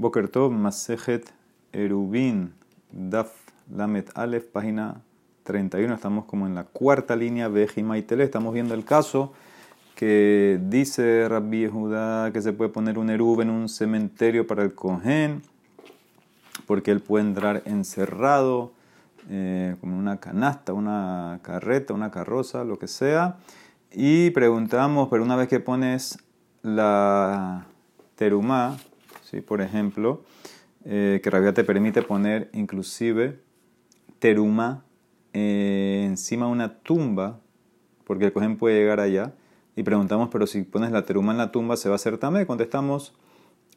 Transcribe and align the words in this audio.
Boker 0.00 0.28
Tov, 0.28 0.50
Masejet 0.50 1.30
Erubin, 1.74 2.54
Daf 2.90 3.34
Lamet 3.70 4.10
Alef, 4.14 4.46
página 4.46 5.02
31. 5.42 5.94
Estamos 5.94 6.24
como 6.24 6.46
en 6.46 6.54
la 6.54 6.64
cuarta 6.64 7.14
línea, 7.14 7.50
Tele. 8.06 8.24
Estamos 8.24 8.54
viendo 8.54 8.72
el 8.72 8.86
caso 8.86 9.34
que 9.96 10.58
dice 10.70 11.28
Rabbi 11.28 11.66
Judá 11.66 12.32
que 12.32 12.40
se 12.40 12.54
puede 12.54 12.70
poner 12.70 12.98
un 12.98 13.10
Erub 13.10 13.42
en 13.42 13.50
un 13.50 13.68
cementerio 13.68 14.46
para 14.46 14.62
el 14.62 14.74
Cohen, 14.74 15.42
porque 16.66 16.92
él 16.92 17.00
puede 17.00 17.26
entrar 17.26 17.62
encerrado, 17.66 18.72
eh, 19.28 19.76
como 19.82 19.98
una 19.98 20.16
canasta, 20.16 20.72
una 20.72 21.40
carreta, 21.42 21.92
una 21.92 22.10
carroza, 22.10 22.64
lo 22.64 22.78
que 22.78 22.88
sea. 22.88 23.36
Y 23.92 24.30
preguntamos, 24.30 25.08
pero 25.10 25.22
una 25.22 25.36
vez 25.36 25.48
que 25.48 25.60
pones 25.60 26.18
la 26.62 27.66
terumá, 28.14 28.78
¿sí? 29.30 29.40
por 29.40 29.60
ejemplo, 29.60 30.22
eh, 30.84 31.20
que 31.22 31.30
Rabia 31.30 31.54
te 31.54 31.64
permite 31.64 32.02
poner 32.02 32.50
inclusive 32.52 33.38
teruma 34.18 34.84
eh, 35.32 36.04
encima 36.06 36.46
de 36.46 36.52
una 36.52 36.78
tumba, 36.80 37.40
porque 38.04 38.26
el 38.26 38.32
cojín 38.32 38.56
puede 38.56 38.78
llegar 38.78 39.00
allá, 39.00 39.34
y 39.76 39.82
preguntamos, 39.82 40.28
pero 40.30 40.46
si 40.46 40.62
pones 40.62 40.90
la 40.90 41.04
teruma 41.04 41.32
en 41.32 41.38
la 41.38 41.52
tumba, 41.52 41.76
¿se 41.76 41.88
va 41.88 41.94
a 41.94 41.96
hacer 41.96 42.18
tamé? 42.18 42.44
Contestamos 42.44 43.14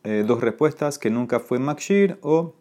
eh, 0.04 0.24
dos 0.28 0.42
respuestas, 0.42 0.98
que 0.98 1.10
nunca 1.10 1.40
fue 1.40 1.60
makshir 1.60 2.18
o 2.22 2.56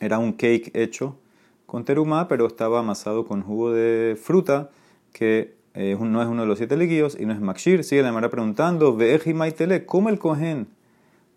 era 0.00 0.18
un 0.18 0.32
cake 0.32 0.70
hecho 0.74 1.18
con 1.66 1.84
teruma, 1.84 2.26
pero 2.26 2.46
estaba 2.46 2.80
amasado 2.80 3.26
con 3.26 3.42
jugo 3.42 3.72
de 3.72 4.18
fruta, 4.20 4.70
que 5.12 5.56
no 5.74 6.22
es 6.22 6.28
uno 6.28 6.42
de 6.42 6.48
los 6.48 6.58
siete 6.58 6.76
líquidos 6.76 7.16
y 7.20 7.26
no 7.26 7.32
es 7.32 7.40
makshir. 7.40 7.84
Sigue 7.84 8.02
la 8.02 8.10
Mara 8.10 8.30
preguntando, 8.30 8.98
maitele, 9.34 9.86
¿cómo 9.86 10.08
el 10.08 10.18
cojín 10.18 10.66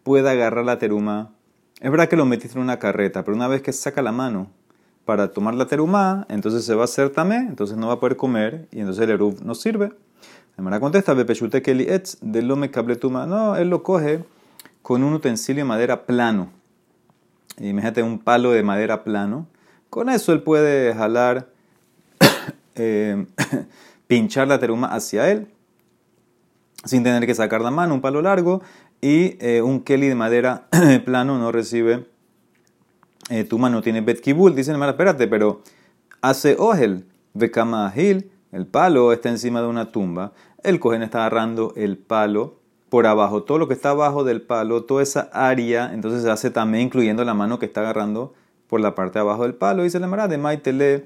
puede 0.03 0.29
agarrar 0.29 0.65
la 0.65 0.79
teruma. 0.79 1.31
Es 1.79 1.89
verdad 1.89 2.09
que 2.09 2.15
lo 2.15 2.25
metiste 2.25 2.57
en 2.57 2.63
una 2.63 2.79
carreta, 2.79 3.23
pero 3.23 3.35
una 3.35 3.47
vez 3.47 3.61
que 3.61 3.73
saca 3.73 4.01
la 4.01 4.11
mano 4.11 4.51
para 5.05 5.31
tomar 5.31 5.55
la 5.55 5.65
teruma, 5.65 6.26
entonces 6.29 6.63
se 6.63 6.76
va 6.76 6.84
a 6.84 6.85
hacer 6.85 7.09
tamé, 7.09 7.37
entonces 7.37 7.77
no 7.77 7.87
va 7.87 7.93
a 7.93 7.99
poder 7.99 8.17
comer 8.17 8.67
y 8.71 8.79
entonces 8.79 9.03
el 9.03 9.09
eruv 9.11 9.43
no 9.43 9.55
sirve. 9.55 9.91
Mara 10.57 10.79
contesta, 10.79 11.15
Bepeshute 11.15 11.63
Keli 11.63 11.85
Etz, 11.89 12.20
de 12.21 12.43
lo 12.43 12.55
me 12.55 12.70
cabletuma. 12.70 13.26
No, 13.26 13.55
él 13.55 13.70
lo 13.70 13.81
coge 13.81 14.23
con 14.84 15.03
un 15.03 15.13
utensilio 15.13 15.63
de 15.63 15.67
madera 15.67 16.05
plano. 16.05 16.49
Imagínate 17.57 18.04
un 18.04 18.20
palo 18.20 18.51
de 18.51 18.61
madera 18.61 19.04
plano. 19.04 19.48
Con 19.89 20.09
eso 20.09 20.33
él 20.33 20.43
puede 20.43 20.93
jalar, 20.93 21.49
eh, 22.76 23.26
pinchar 24.07 24.48
la 24.48 24.59
teruma 24.59 24.87
hacia 24.87 25.31
él, 25.31 25.48
sin 26.85 27.04
tener 27.04 27.26
que 27.26 27.33
sacar 27.33 27.61
la 27.61 27.71
mano, 27.71 27.95
un 27.95 28.01
palo 28.01 28.21
largo, 28.21 28.61
y 29.02 29.38
eh, 29.40 29.62
un 29.62 29.82
keli 29.82 30.07
de 30.07 30.16
madera 30.16 30.68
plano 31.05 31.38
no 31.38 31.52
recibe 31.52 32.05
eh, 33.32 33.46
tu 33.46 33.57
mano 33.57 33.82
tiene 33.82 34.02
betkibul. 34.02 34.54
Dicen, 34.55 34.74
hermano, 34.74 34.91
espérate, 34.91 35.26
pero 35.27 35.62
hace 36.21 36.57
ogel, 36.60 37.05
bekamahil, 37.34 38.29
el 38.52 38.68
palo 38.68 39.13
está 39.13 39.29
encima 39.29 39.62
de 39.62 39.68
una 39.68 39.91
tumba, 39.91 40.34
el 40.63 40.82
cohen 40.82 41.02
está 41.02 41.20
agarrando 41.20 41.74
el 41.77 41.98
palo 41.98 42.60
por 42.90 43.07
abajo, 43.07 43.44
todo 43.44 43.57
lo 43.57 43.70
que 43.70 43.74
está 43.74 43.91
abajo 43.91 44.26
del 44.26 44.41
palo, 44.41 44.84
toda 44.84 45.02
esa 45.02 45.29
área, 45.32 45.94
entonces 45.94 46.24
se 46.24 46.29
hace 46.29 46.52
también 46.52 46.88
incluyendo 46.88 47.24
la 47.24 47.34
mano 47.34 47.57
que 47.57 47.66
está 47.66 47.79
agarrando 47.79 48.34
por 48.68 48.82
la 48.82 48.96
parte 48.96 49.13
de 49.13 49.22
abajo 49.22 49.44
del 49.44 49.55
palo. 49.55 49.84
Dice 49.84 49.99
la 49.99 50.07
hermana 50.07 50.27
de 50.27 50.38
Maitele 50.38 51.05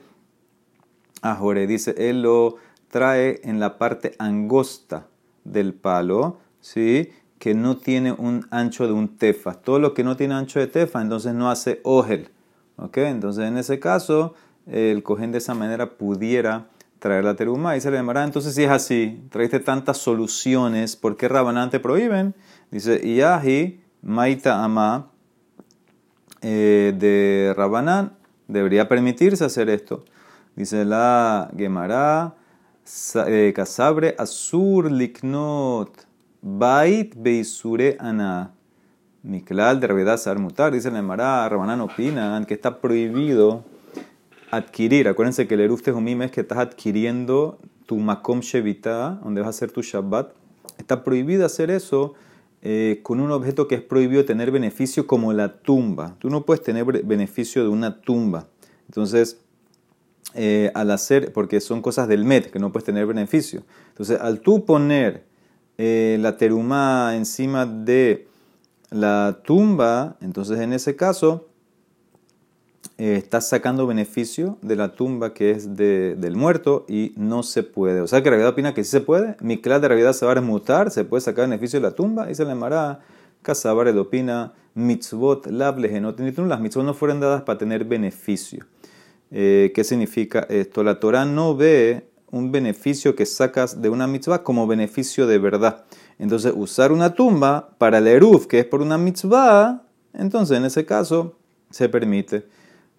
Ajore, 1.22 1.68
dice, 1.68 1.94
él 1.98 2.23
lo 2.23 2.56
trae 2.90 3.40
en 3.44 3.60
la 3.60 3.78
parte 3.78 4.16
angosta 4.18 5.06
del 5.44 5.76
palo, 5.76 6.40
¿sí? 6.60 7.12
Que 7.46 7.54
no 7.54 7.78
tiene 7.78 8.12
un 8.12 8.48
ancho 8.50 8.88
de 8.88 8.94
un 8.94 9.20
tefa. 9.20 9.54
Todo 9.54 9.78
lo 9.78 9.94
que 9.94 10.04
no 10.04 10.18
tiene 10.18 10.34
ancho 10.34 10.60
de 10.60 10.66
tefa, 10.66 11.00
entonces 11.00 11.36
no 11.36 11.52
hace 11.52 11.80
ogel. 11.84 12.32
¿Ok? 12.76 12.98
Entonces 12.98 13.46
en 13.48 13.60
ese 13.60 13.80
caso, 13.80 14.34
el 14.66 15.04
cogen 15.04 15.32
de 15.32 15.38
esa 15.38 15.54
manera 15.54 15.92
pudiera 15.92 16.66
traer 16.98 17.23
la 17.23 17.36
teruma 17.36 17.78
y 17.78 17.82
se 17.82 17.92
le. 17.92 18.00
Entonces, 18.00 18.55
si 18.55 18.64
es 18.64 18.72
así, 18.72 19.23
traiste 19.30 19.60
tantas 19.60 20.00
soluciones, 20.00 20.95
¿por 20.95 21.17
qué 21.17 21.28
Rabanán 21.28 21.70
te 21.70 21.80
prohíben? 21.80 22.34
Dice, 22.72 23.00
Iyahi, 23.04 23.80
Maita 24.02 24.64
Ama, 24.64 25.11
eh, 26.42 26.95
de 26.98 27.54
Rabanán, 27.55 28.17
debería 28.48 28.89
permitirse 28.89 29.45
hacer 29.45 29.70
esto. 29.70 30.04
Dice 30.55 30.84
la 30.84 31.52
Gemara, 31.55 32.34
eh, 33.28 33.54
Casabre, 33.55 34.16
Azur 34.17 34.92
Liknot. 34.92 36.08
Bait 36.48 37.11
Beisure 37.17 37.98
Ana. 38.00 38.54
Miklal 39.23 39.80
de 39.80 39.88
Rabiedad 39.88 40.38
Mutar, 40.38 40.72
dice 40.72 40.89
el 40.89 40.95
Emara, 40.95 41.50
Rabanán 41.50 41.82
opinan 41.82 42.45
que 42.45 42.54
está 42.54 42.82
prohibido 42.82 43.64
adquirir. 44.52 45.08
Acuérdense 45.08 45.48
que 45.48 45.55
el 45.55 45.61
Eruf 45.61 45.82
es 45.88 46.32
que 46.32 46.42
estás 46.42 46.60
adquiriendo 46.60 47.58
tu 47.88 47.98
Makom 47.98 48.42
Shevita, 48.42 49.20
donde 49.23 49.42
vas 49.42 49.48
a 49.48 49.50
hacer 49.50 49.72
tu 49.72 49.82
Shabbat. 49.82 50.34
Está 50.78 51.04
prohibido 51.04 51.48
hacer 51.48 51.72
eso 51.72 52.14
eh, 52.61 53.00
con 53.02 53.22
un 53.22 53.32
objeto 53.32 53.67
que 53.67 53.73
es 53.73 53.82
prohibido 53.82 54.23
tener 54.23 54.52
beneficio 54.52 55.08
como 55.08 55.34
la 55.34 55.58
tumba. 55.58 56.16
Tú 56.20 56.30
no 56.30 56.45
puedes 56.45 56.61
tener 56.61 56.86
beneficio 56.86 57.64
de 57.64 57.70
una 57.70 58.02
tumba. 58.02 58.45
Entonces, 58.88 59.42
eh, 60.36 60.70
al 60.76 60.92
hacer, 60.92 61.34
porque 61.34 61.60
son 61.60 61.82
cosas 61.82 62.08
del 62.08 62.23
Met, 62.23 62.52
que 62.52 62.60
no 62.60 62.72
puedes 62.72 62.86
tener 62.86 63.08
beneficio. 63.08 63.64
Entonces, 63.89 64.20
al 64.22 64.42
tú 64.42 64.64
poner 64.64 65.24
eh, 65.77 66.17
la 66.19 66.37
teruma 66.37 67.15
encima 67.15 67.65
de 67.65 68.27
la 68.91 69.39
tumba, 69.43 70.15
entonces 70.21 70.59
en 70.59 70.73
ese 70.73 70.95
caso 70.95 71.47
eh, 72.97 73.15
estás 73.17 73.49
sacando 73.49 73.87
beneficio 73.87 74.58
de 74.61 74.77
la 74.77 74.93
tumba 74.95 75.33
que 75.33 75.52
es 75.52 75.75
del 75.75 76.36
muerto 76.37 76.86
y 76.87 77.13
no 77.17 77.43
se 77.43 77.63
puede. 77.63 77.99
O 77.99 78.08
sea 78.08 78.23
que 78.23 78.30
Rabiedad 78.30 78.53
opina 78.53 78.73
que 78.73 78.86
sí 78.86 78.91
se 78.91 79.02
puede. 79.02 79.36
Mi 79.41 79.59
clase 79.59 79.81
de 79.81 79.87
Rabiedad 79.89 80.13
se 80.13 80.25
va 80.25 80.31
a 80.31 80.41
mutar, 80.41 80.91
se 80.91 81.03
puede 81.03 81.21
sacar 81.21 81.49
beneficio 81.49 81.80
de 81.81 81.87
la 81.87 81.95
tumba 81.95 82.31
y 82.31 82.36
se 82.36 82.43
le 82.43 82.49
llamará 82.49 83.02
Casabar 83.42 83.87
el 83.87 83.97
opina 83.99 84.53
mitzvot 84.73 85.47
lable 85.47 85.89
Las 85.89 86.59
mitzvot 86.59 86.86
no 86.86 86.93
fueron 86.93 87.19
dadas 87.19 87.43
para 87.43 87.59
tener 87.59 87.83
beneficio. 87.83 88.65
Eh, 89.30 89.71
¿Qué 89.75 89.83
significa 89.83 90.47
esto? 90.49 90.83
La 90.83 90.99
Torah 90.99 91.25
no 91.25 91.55
ve 91.55 92.07
un 92.36 92.52
beneficio 92.52 93.16
que 93.16 93.26
sacas 93.26 93.82
de 93.82 93.88
una 93.88 94.08
mitzvah 94.08 94.44
como 94.44 94.68
beneficio 94.68 95.26
de 95.26 95.38
verdad. 95.38 95.86
Entonces, 96.20 96.52
usar 96.54 96.92
una 96.92 97.14
tumba 97.14 97.70
para 97.78 98.00
el 98.00 98.08
eruf, 98.08 98.46
que 98.46 98.60
es 98.60 98.66
por 98.66 98.82
una 98.82 98.98
mitzvah, 98.98 99.84
entonces 100.14 100.58
en 100.58 100.66
ese 100.66 100.86
caso 100.86 101.38
se 101.70 101.88
permite. 101.88 102.46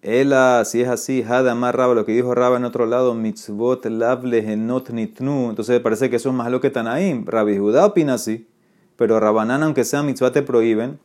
Ela, 0.01 0.63
si 0.65 0.81
es 0.81 0.89
así, 0.89 1.23
más 1.55 1.75
Raba, 1.75 1.93
lo 1.93 2.03
que 2.03 2.13
dijo 2.13 2.33
Raba 2.33 2.57
en 2.57 2.65
otro 2.65 2.87
lado, 2.87 3.13
mitzvot 3.13 3.85
lavle 3.85 4.41
genot 4.41 4.89
nitnu. 4.89 5.49
Entonces 5.51 5.79
parece 5.81 6.09
que 6.09 6.15
eso 6.15 6.29
es 6.29 6.35
más 6.35 6.49
lo 6.49 6.59
que 6.59 6.71
Tanaim. 6.71 7.23
Rabbi 7.23 7.59
Judá 7.59 7.85
opina 7.85 8.15
así, 8.15 8.47
pero 8.95 9.19
Rabanán, 9.19 9.61
aunque 9.61 9.83
sea 9.83 10.01
mitzvah, 10.01 10.31
te 10.31 10.41
prohíben, 10.41 10.99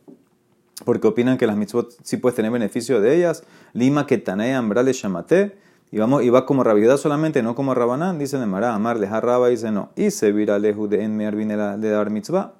porque 0.85 1.05
opinan 1.05 1.37
que 1.37 1.45
las 1.45 1.55
mitzvot 1.55 1.95
sí 2.01 2.17
puedes 2.17 2.35
tener 2.35 2.49
beneficio 2.51 2.99
de 2.99 3.15
ellas. 3.15 3.43
Lima 3.73 4.07
que 4.07 4.17
Tanaim 4.17 4.55
ambrale 4.55 4.91
shamate. 4.91 5.61
Y, 5.93 5.99
vamos, 5.99 6.23
va 6.33 6.47
como 6.47 6.63
rabiedad 6.63 6.97
solamente, 6.97 7.43
no 7.43 7.53
como 7.53 7.75
rabanán, 7.75 8.17
dice 8.17 8.39
Nemara, 8.39 8.73
amarle 8.73 9.05
a 9.05 9.21
Raba, 9.21 9.49
dice 9.49 9.69
no. 9.69 9.91
Y 9.95 10.09
se 10.09 10.31
vira 10.31 10.57
lejos 10.57 10.89
de 10.89 11.03
en 11.03 11.15
viene 11.15 11.55
de 11.55 11.89
dar 11.91 12.09
mitzvah. 12.09 12.55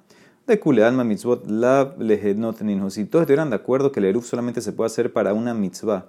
De 0.46 0.60
kule 0.60 0.84
alma 0.84 1.02
mitzvot 1.02 1.44
lav 1.50 1.98
lehenot 1.98 2.60
ninho. 2.60 2.90
Si 2.90 3.06
todos 3.06 3.24
estuvieran 3.24 3.50
de 3.50 3.56
acuerdo 3.56 3.90
que 3.90 3.98
el 3.98 4.06
eruf 4.06 4.26
solamente 4.26 4.60
se 4.60 4.70
puede 4.70 4.86
hacer 4.86 5.12
para 5.12 5.34
una 5.34 5.52
mitzvah. 5.52 6.06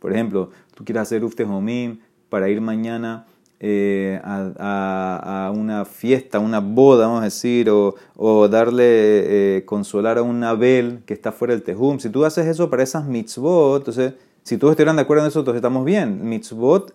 Por 0.00 0.12
ejemplo, 0.12 0.50
tú 0.74 0.84
quieres 0.84 1.02
hacer 1.02 1.18
eruf 1.18 1.36
tehomim 1.36 2.00
para 2.28 2.48
ir 2.48 2.60
mañana 2.60 3.24
eh, 3.60 4.20
a, 4.24 5.46
a, 5.46 5.50
una 5.52 5.84
fiesta, 5.84 6.40
una 6.40 6.58
boda, 6.58 7.06
vamos 7.06 7.20
a 7.20 7.26
decir, 7.26 7.70
o, 7.70 7.94
o 8.16 8.48
darle, 8.48 9.58
eh, 9.58 9.64
consolar 9.64 10.18
a 10.18 10.22
un 10.22 10.42
Abel 10.42 11.04
que 11.06 11.14
está 11.14 11.30
fuera 11.30 11.54
del 11.54 11.62
tejum. 11.62 12.00
Si 12.00 12.10
tú 12.10 12.24
haces 12.24 12.48
eso 12.48 12.68
para 12.68 12.82
esas 12.82 13.06
mitzvot, 13.06 13.78
entonces 13.78 14.14
si 14.44 14.58
todos 14.58 14.72
estuvieran 14.72 14.96
de 14.96 15.02
acuerdo 15.02 15.24
en 15.24 15.28
eso, 15.28 15.40
entonces 15.40 15.58
estamos 15.58 15.84
bien. 15.84 16.28
Mitzvot 16.28 16.94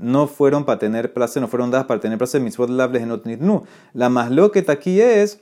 no 0.00 0.26
fueron 0.26 0.64
para 0.64 0.78
tener 0.78 1.12
placer, 1.12 1.40
no 1.40 1.48
fueron 1.48 1.70
dadas 1.70 1.86
para 1.86 2.00
tener 2.00 2.18
placer. 2.18 2.40
Mitzvot 2.40 2.68
lables 2.68 3.02
en 3.02 3.38
no. 3.40 3.64
La 3.94 4.08
más 4.08 4.30
loqueta 4.30 4.72
aquí 4.72 5.00
es 5.00 5.40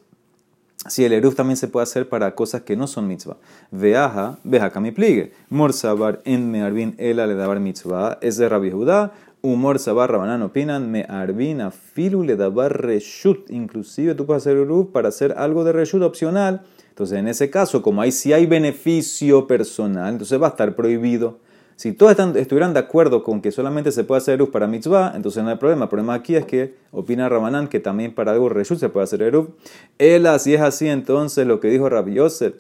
si 0.89 1.05
el 1.05 1.15
eruf 1.15 1.35
también 1.35 1.57
se 1.57 1.67
puede 1.67 1.85
hacer 1.85 2.09
para 2.09 2.35
cosas 2.35 2.63
que 2.63 2.77
no 2.77 2.87
son 2.87 3.09
mitzvah. 3.09 3.39
Veaja, 3.71 4.39
veja 4.45 4.79
mi 4.81 4.93
pligue. 4.93 5.33
Morsabar 5.49 6.21
en 6.25 6.51
mearbin 6.51 6.95
ela 6.99 7.27
le 7.27 7.35
dabar 7.35 7.59
mitzvah. 7.59 8.19
Es 8.21 8.37
de 8.37 8.49
Rabbi 8.49 8.71
Judá. 8.71 9.13
Humor 9.43 9.79
sabar 9.79 10.11
rabanán 10.11 10.43
opinan 10.43 10.91
me 10.91 11.05
arbin 11.09 11.71
filu 11.71 12.23
le 12.23 12.37
dabar 12.37 12.83
reshut. 12.83 13.51
Inclusive 13.51 14.15
tú 14.15 14.27
puedes 14.27 14.43
hacer 14.43 14.59
eruf 14.59 14.89
para 14.89 15.09
hacer 15.09 15.35
algo 15.39 15.65
de 15.65 15.73
reshut 15.73 16.03
opcional. 16.03 16.63
Entonces 16.91 17.19
en 17.19 17.29
ese 17.29 17.49
caso, 17.51 17.83
como 17.83 18.03
ahí 18.03 18.13
sí 18.13 18.33
hay 18.33 18.47
beneficio 18.47 19.47
personal, 19.47 20.13
entonces 20.13 20.41
va 20.41 20.49
a 20.49 20.51
estar 20.51 20.75
prohibido. 20.75 21.39
Si 21.77 21.93
todos 21.93 22.19
estuvieran 22.37 22.73
de 22.73 22.81
acuerdo 22.81 23.23
con 23.23 23.43
que 23.43 23.53
solamente 23.53 23.93
se 23.93 24.03
puede 24.03 24.19
hacer 24.19 24.35
Eruv 24.35 24.51
para 24.51 24.67
mitzvah, 24.67 25.13
entonces 25.15 25.45
no 25.45 25.51
hay 25.51 25.57
problema. 25.57 25.85
El 25.85 25.89
problema 25.91 26.15
aquí 26.15 26.35
es 26.35 26.47
que 26.47 26.75
opina 26.91 27.29
Rabanán 27.29 27.69
que 27.69 27.81
también 27.81 28.15
para 28.15 28.33
algo 28.33 28.49
reshut 28.49 28.79
se 28.79 28.89
puede 28.89 29.05
hacer 29.05 29.21
Eruv. 29.21 29.51
Él, 29.99 30.27
si 30.39 30.55
es 30.55 30.63
así, 30.63 30.89
entonces 30.89 31.47
lo 31.47 31.61
que 31.61 31.69
dijo 31.69 31.91
Rabbi 31.91 32.15
Yosef, 32.15 32.55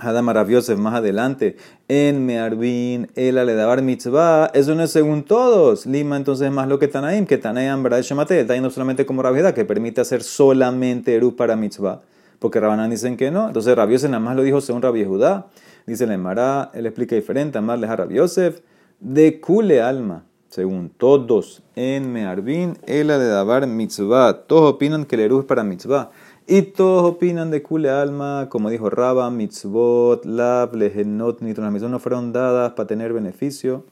Hadam 0.00 0.28
Yosef 0.48 0.78
más 0.78 0.94
adelante, 0.94 1.56
en 1.86 2.26
Mearbin, 2.26 3.08
el 3.14 3.38
Aledabar 3.38 3.80
Mitzvah, 3.82 4.50
eso 4.52 4.74
no 4.74 4.82
es 4.82 4.90
según 4.90 5.22
todos. 5.22 5.86
Lima 5.86 6.16
entonces 6.16 6.50
más 6.50 6.68
lo 6.68 6.80
que 6.80 6.88
Tanaim, 6.88 7.24
que 7.24 7.38
Tanaim, 7.38 7.84
verdad, 7.84 8.02
Shemate, 8.02 8.40
está 8.40 8.54
yendo 8.54 8.68
solamente 8.70 9.06
como 9.06 9.22
Rabiedad, 9.22 9.54
que 9.54 9.64
permite 9.64 10.00
hacer 10.00 10.24
solamente 10.24 11.14
Eru 11.14 11.36
para 11.36 11.54
Mitzvah, 11.54 12.02
porque 12.40 12.58
Rabanán 12.58 12.90
dicen 12.90 13.16
que 13.16 13.30
no. 13.30 13.46
Entonces 13.46 13.76
Rabiosef 13.76 14.10
nada 14.10 14.20
más 14.20 14.34
lo 14.34 14.42
dijo 14.42 14.60
según 14.60 14.82
Rabbi 14.82 15.04
Judá, 15.04 15.46
dice 15.86 16.04
el 16.04 16.12
Emara, 16.12 16.70
él 16.74 16.86
explica 16.86 17.16
diferente, 17.16 17.58
amarles 17.58 17.90
a 17.90 17.96
Rabiosef, 17.96 18.60
de 19.00 19.40
Kule 19.40 19.80
Alma, 19.80 20.24
según 20.48 20.88
todos, 20.90 21.62
en 21.74 22.12
Mearbin, 22.12 22.78
el 22.86 23.10
Aledabar 23.10 23.66
Mitzvah, 23.66 24.46
todos 24.46 24.74
opinan 24.74 25.04
que 25.04 25.16
el 25.16 25.22
Eru 25.22 25.40
es 25.40 25.44
para 25.44 25.64
Mitzvah. 25.64 26.10
Y 26.48 26.62
todos 26.62 27.02
opinan 27.02 27.50
de 27.50 27.60
Kule 27.60 27.90
Alma, 27.90 28.46
como 28.48 28.70
dijo 28.70 28.88
Raba, 28.88 29.28
Mitzvot, 29.30 30.24
Lab, 30.24 30.76
Lehenot, 30.76 31.40
Nitron, 31.40 31.74
las 31.74 31.82
no 31.82 31.98
fueron 31.98 32.32
dadas 32.32 32.72
para 32.74 32.86
tener 32.86 33.12
beneficio. 33.12 33.84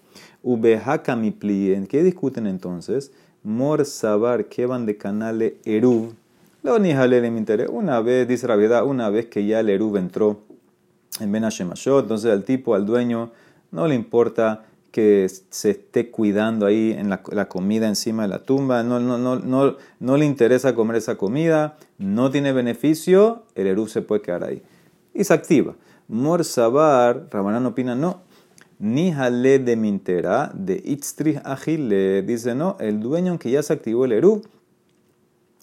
Ubehaka 0.45 1.15
¿En 1.15 1.87
¿Qué 1.89 2.03
discuten 2.05 2.47
entonces? 2.47 3.11
Mor 3.43 3.85
Sabar, 3.85 4.47
que 4.47 4.67
van 4.67 4.87
de 4.87 4.97
canale 4.97 5.57
Eruv. 5.65 6.15
Lo 6.63 6.79
ni 6.79 6.95
le 6.95 7.31
me 7.31 7.39
interesa. 7.39 7.73
Una 7.73 8.01
vez, 8.01 8.29
dice 8.29 8.47
Rabiedad, 8.47 8.87
una 8.87 9.11
vez 9.11 9.27
que 9.27 9.45
ya 9.45 9.61
el 9.61 9.69
Eruv 9.69 9.97
entró 9.97 10.39
en 11.21 11.33
Ben 11.33 11.45
entonces 11.45 12.31
al 12.31 12.45
tipo, 12.45 12.75
al 12.75 12.87
dueño, 12.87 13.31
no 13.71 13.87
le 13.87 13.95
importa 13.95 14.65
que 14.91 15.29
se 15.51 15.71
esté 15.71 16.11
cuidando 16.11 16.67
ahí 16.67 16.95
en 16.97 17.11
la, 17.11 17.49
comida 17.49 17.89
encima 17.89 18.23
de 18.23 18.29
la 18.29 18.45
tumba, 18.45 18.85
no, 18.85 20.17
le 20.17 20.25
interesa 20.25 20.77
comer 20.77 20.97
esa 20.97 21.17
comida, 21.17 21.77
no 21.99 22.31
tiene 22.31 22.53
beneficio, 22.53 23.43
el 23.57 23.67
Eruv 23.67 23.89
se 23.89 24.03
puede 24.03 24.23
quedar 24.23 24.45
ahí. 24.45 24.63
Y 25.13 25.25
se 25.25 25.35
activa. 25.35 25.75
Morsabar, 26.07 27.27
Rabanán 27.31 27.67
opina, 27.67 27.97
no. 27.97 28.21
Ni 28.79 29.13
jale 29.13 29.59
de 29.59 29.75
mintera, 29.75 30.53
de 30.55 30.81
itztrich 30.85 31.41
agile, 31.45 32.23
dice 32.23 32.55
no, 32.55 32.77
el 32.79 33.01
dueño 33.01 33.31
aunque 33.31 33.51
ya 33.51 33.65
se 33.65 33.73
activó 33.73 34.05
el 34.05 34.13
Eruv, 34.13 34.43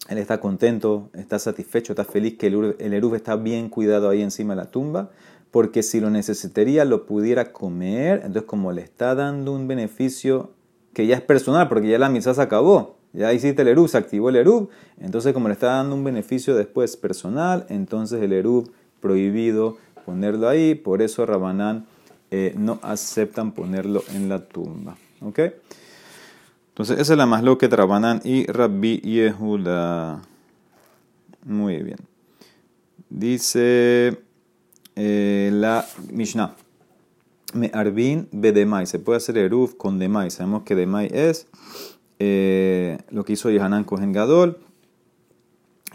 él 0.08 0.18
está 0.18 0.40
contento, 0.40 1.08
está 1.14 1.38
satisfecho, 1.38 1.92
está 1.92 2.04
feliz 2.04 2.36
que 2.36 2.48
el 2.48 2.92
Eruv 2.92 3.14
está 3.14 3.36
bien 3.36 3.70
cuidado 3.70 4.10
ahí 4.10 4.20
encima 4.20 4.54
de 4.54 4.62
la 4.62 4.70
tumba, 4.70 5.10
porque 5.52 5.82
si 5.82 6.00
lo 6.00 6.10
necesitaría 6.10 6.84
lo 6.84 7.06
pudiera 7.06 7.52
comer, 7.52 8.22
entonces 8.24 8.44
como 8.44 8.72
le 8.72 8.80
está 8.80 9.14
dando 9.14 9.52
un 9.52 9.68
beneficio 9.68 10.50
que 10.94 11.06
ya 11.06 11.14
es 11.14 11.20
personal, 11.20 11.68
porque 11.68 11.88
ya 11.88 11.98
la 11.98 12.08
misa 12.08 12.34
se 12.34 12.40
acabó, 12.40 12.96
ya 13.12 13.32
hiciste 13.32 13.62
el 13.62 13.68
Erub, 13.68 13.88
se 13.88 13.98
activó 13.98 14.30
el 14.30 14.36
Erub, 14.36 14.70
entonces 14.98 15.34
como 15.34 15.48
le 15.48 15.54
está 15.54 15.66
dando 15.68 15.94
un 15.94 16.04
beneficio 16.04 16.56
después 16.56 16.96
personal, 16.96 17.66
entonces 17.68 18.22
el 18.22 18.32
Erub 18.32 18.72
prohibido 19.00 19.76
ponerlo 20.06 20.48
ahí, 20.48 20.74
por 20.74 21.02
eso 21.02 21.26
Rabanán 21.26 21.84
eh, 22.30 22.54
no 22.56 22.80
aceptan 22.82 23.52
ponerlo 23.52 24.02
en 24.14 24.30
la 24.30 24.46
tumba. 24.46 24.96
¿Ok? 25.20 25.38
Entonces 26.70 26.98
esa 26.98 27.12
es 27.12 27.18
la 27.18 27.26
más 27.26 27.44
que 27.58 27.68
Rabanán 27.68 28.22
y 28.24 28.46
Rabbi 28.46 29.00
Yehuda. 29.02 30.22
Muy 31.44 31.82
bien. 31.82 31.98
Dice... 33.10 34.31
Eh, 34.96 35.50
la 35.52 35.86
Mishnah. 36.10 36.54
Me 37.54 37.70
arbin 37.72 38.28
bedemai. 38.32 38.86
Se 38.86 38.98
puede 38.98 39.18
hacer 39.18 39.38
eruf 39.38 39.74
con 39.74 39.98
demai. 39.98 40.30
Sabemos 40.30 40.62
que 40.62 40.74
demai 40.74 41.08
es 41.12 41.46
eh, 42.18 42.98
lo 43.10 43.24
que 43.24 43.34
hizo 43.34 43.50
Yohanan 43.50 43.84
Kohen 43.84 44.12
Gadol. 44.12 44.58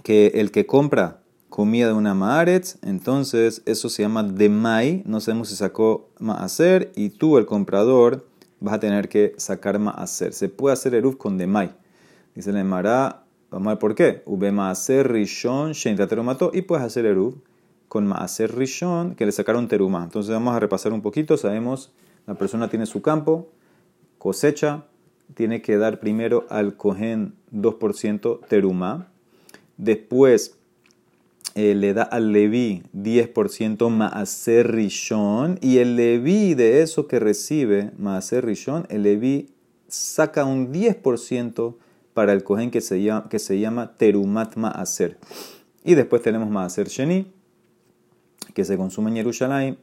Que 0.03 0.27
el 0.35 0.51
que 0.51 0.65
compra 0.65 1.21
comida 1.49 1.87
de 1.87 1.93
una 1.93 2.13
maaretz, 2.13 2.77
entonces 2.83 3.61
eso 3.65 3.89
se 3.89 4.03
llama 4.03 4.23
demai. 4.23 5.03
No 5.05 5.19
sabemos 5.19 5.49
si 5.49 5.55
sacó 5.55 6.09
maaser. 6.19 6.91
Y 6.95 7.09
tú, 7.09 7.37
el 7.37 7.45
comprador, 7.45 8.27
vas 8.59 8.75
a 8.75 8.79
tener 8.79 9.09
que 9.09 9.33
sacar 9.37 9.79
maaser. 9.79 10.33
Se 10.33 10.49
puede 10.49 10.73
hacer 10.73 10.93
eruf 10.95 11.15
con 11.15 11.37
demai. 11.37 11.71
Dice 12.35 12.51
el 12.51 12.57
Emara. 12.57 13.23
Vamos 13.49 13.67
a 13.67 13.69
ver 13.71 13.79
por 13.79 13.95
qué. 13.95 14.21
Ube 14.25 14.51
maaser 14.51 15.11
rishon 15.11 15.71
shen 15.73 15.97
mató. 16.23 16.51
Y 16.53 16.63
puedes 16.63 16.85
hacer 16.85 17.05
eruf 17.05 17.35
con 17.87 18.05
Maaser 18.05 18.55
Rishon 18.55 19.15
que 19.15 19.25
le 19.25 19.31
sacaron 19.31 19.67
teruma. 19.67 20.03
Entonces 20.03 20.31
vamos 20.31 20.55
a 20.55 20.59
repasar 20.59 20.93
un 20.93 21.01
poquito. 21.01 21.37
Sabemos, 21.37 21.91
la 22.25 22.35
persona 22.35 22.69
tiene 22.69 22.85
su 22.85 23.01
campo, 23.01 23.49
cosecha, 24.17 24.85
tiene 25.33 25.61
que 25.61 25.77
dar 25.77 25.99
primero 25.99 26.45
al 26.49 26.75
cohen 26.75 27.35
2% 27.53 28.45
teruma. 28.47 29.07
Después 29.77 30.57
eh, 31.55 31.75
le 31.75 31.93
da 31.93 32.03
al 32.03 32.31
Leví 32.33 32.83
10% 32.95 33.89
Maaser 33.89 34.71
Rishon. 34.71 35.57
Y 35.61 35.77
el 35.77 35.95
Leví 35.95 36.53
de 36.53 36.81
eso 36.81 37.07
que 37.07 37.19
recibe 37.19 37.91
Maaser 37.97 38.45
Rishon, 38.45 38.85
el 38.89 39.03
Leví 39.03 39.49
saca 39.87 40.45
un 40.45 40.73
10% 40.73 41.75
para 42.13 42.33
el 42.33 42.43
cohen 42.43 42.71
que 42.71 42.81
se 42.81 43.01
llama, 43.01 43.29
que 43.29 43.39
se 43.39 43.59
llama 43.59 43.95
Terumat 43.97 44.55
Maaser. 44.55 45.17
Y 45.83 45.95
después 45.95 46.21
tenemos 46.21 46.49
Maaser 46.49 46.87
Sheni 46.87 47.36
que 48.53 48.65
se 48.65 48.77
consume 48.77 49.09
en 49.11 49.17
Jerusalén 49.17 49.77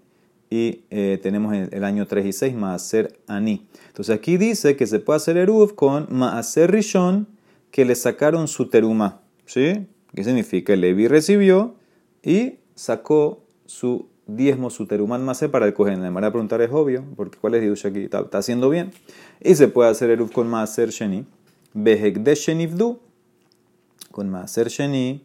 y 0.50 0.84
eh, 0.90 1.18
tenemos 1.22 1.54
el, 1.54 1.84
año 1.84 2.06
3 2.06 2.26
y 2.26 2.32
6 2.32 2.54
Maaser 2.54 3.18
Ani. 3.26 3.66
Entonces 3.88 4.14
aquí 4.14 4.36
dice 4.36 4.76
que 4.76 4.86
se 4.86 5.00
puede 5.00 5.16
hacer 5.16 5.36
Eruv 5.36 5.74
con 5.74 6.06
Maaser 6.10 6.70
Rishon 6.70 7.26
que 7.70 7.84
le 7.84 7.94
sacaron 7.94 8.46
su 8.46 8.68
teruma. 8.68 9.22
¿Sí? 9.46 9.86
¿Qué 10.14 10.22
significa? 10.22 10.76
Levi 10.76 11.08
recibió 11.08 11.74
y 12.22 12.58
sacó 12.74 13.44
su 13.66 14.06
diezmo, 14.26 14.70
su 14.70 14.86
terumat 14.86 15.20
Maaser 15.20 15.50
para 15.50 15.66
el 15.66 15.74
cohen. 15.74 16.02
La 16.02 16.10
manera 16.10 16.28
de 16.28 16.32
preguntar 16.32 16.62
es 16.62 16.70
obvio, 16.70 17.04
porque 17.16 17.38
¿cuál 17.38 17.56
es 17.56 17.62
Dios 17.62 17.84
aquí? 17.84 18.04
Está, 18.04 18.26
haciendo 18.32 18.70
bien. 18.70 18.92
Y 19.40 19.54
se 19.56 19.68
puede 19.68 19.90
hacer 19.90 20.10
Eruv 20.10 20.30
con 20.30 20.46
Maaser 20.48 20.90
Sheni. 20.90 21.26
Behekdesh 21.72 22.46
Shenivdu. 22.46 23.00
Con 24.12 24.30
Maaser 24.30 24.68
Sheni 24.68 25.24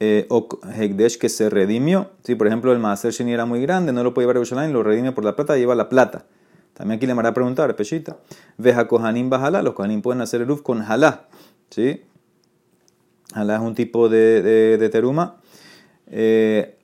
eh, 0.00 0.26
Hekdesh 0.74 1.18
que 1.18 1.28
se 1.28 1.50
redimió. 1.50 2.10
Si, 2.24 2.34
por 2.34 2.46
ejemplo, 2.46 2.72
el 2.72 2.78
Maaser 2.78 3.12
Sheni 3.12 3.32
era 3.32 3.44
muy 3.44 3.60
grande, 3.60 3.92
no 3.92 4.02
lo 4.02 4.14
puede 4.14 4.24
llevar 4.24 4.36
a 4.36 4.40
Yerushalayim, 4.40 4.72
lo 4.72 4.82
redime 4.82 5.12
por 5.12 5.24
la 5.24 5.36
plata, 5.36 5.56
lleva 5.56 5.74
la 5.74 5.88
plata. 5.88 6.24
También 6.74 6.96
aquí 6.96 7.06
le 7.06 7.12
a 7.12 7.34
preguntar, 7.34 7.76
pechita. 7.76 8.16
Veja 8.56 8.88
Kohanim 8.88 9.28
Bajalá, 9.28 9.62
los 9.62 9.74
Kohanim 9.74 10.00
pueden 10.00 10.22
hacer 10.22 10.40
el 10.40 10.62
con 10.62 10.82
Jalá. 10.82 11.28
¿Sí? 11.68 12.02
Jalá 13.34 13.56
es 13.56 13.60
un 13.60 13.74
tipo 13.74 14.08
de, 14.08 14.42
de, 14.78 14.88
teruma. 14.88 15.36
Eh, 16.06 16.78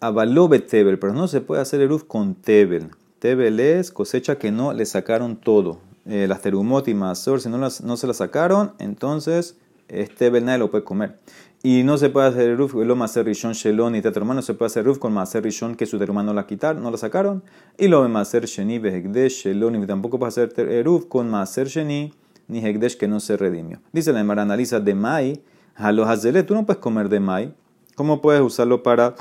Tebel, 0.68 0.98
pero 0.98 1.14
no 1.14 1.26
se 1.26 1.40
puede 1.40 1.62
hacer 1.62 1.80
el 1.80 2.06
con 2.06 2.34
Tebel. 2.34 2.90
Tebel 3.18 3.58
es 3.58 3.90
cosecha 3.90 4.36
que 4.36 4.52
no 4.52 4.74
le 4.74 4.84
sacaron 4.84 5.36
todo. 5.36 5.80
Eh, 6.04 6.26
las 6.28 6.42
terumot 6.42 6.86
y 6.86 6.94
Maasor, 6.94 7.40
si 7.40 7.48
no, 7.48 7.56
las, 7.56 7.80
no 7.80 7.96
se 7.96 8.06
las 8.06 8.18
sacaron, 8.18 8.74
entonces 8.78 9.56
este 9.88 10.30
nadie 10.40 10.58
lo 10.58 10.70
puede 10.70 10.84
comer. 10.84 11.18
Y 11.62 11.82
no 11.82 11.98
se 11.98 12.10
puede 12.10 12.28
hacer 12.28 12.56
ruf, 12.56 12.74
lo 12.74 12.94
maser 12.94 13.26
rishon 13.26 13.52
shelon 13.52 13.96
y 13.96 14.00
no 14.00 14.42
se 14.42 14.54
puede 14.54 14.66
hacer 14.66 14.84
ruf 14.84 14.98
con 14.98 15.12
maser 15.12 15.42
rishon 15.42 15.74
que 15.74 15.86
su 15.86 15.98
terumano 15.98 16.32
la 16.32 16.46
quitaron, 16.46 16.82
no 16.82 16.90
la 16.90 16.96
sacaron. 16.96 17.42
Y 17.76 17.88
lo 17.88 18.08
maser 18.08 18.46
sheni 18.46 18.78
behegdesh 18.78 19.44
shelon 19.44 19.82
y 19.82 19.86
tampoco 19.86 20.18
puede 20.18 20.28
hacer 20.28 20.84
ruf 20.84 21.06
con 21.06 21.28
maser 21.28 21.66
sheni 21.66 22.12
ni 22.48 22.64
hegdesh 22.64 22.96
que 22.96 23.08
no 23.08 23.20
se 23.20 23.36
redimió. 23.36 23.80
Dice 23.92 24.12
la 24.12 24.20
Emara, 24.20 24.42
analiza 24.42 24.80
de 24.80 24.94
mai, 24.94 25.42
halo 25.74 26.04
hazele, 26.04 26.42
tú 26.42 26.54
no 26.54 26.64
puedes 26.64 26.80
comer 26.80 27.08
de 27.08 27.20
mai. 27.20 27.52
¿Cómo 27.96 28.20
puedes 28.20 28.42
usarlo 28.42 28.82
para 28.82 29.14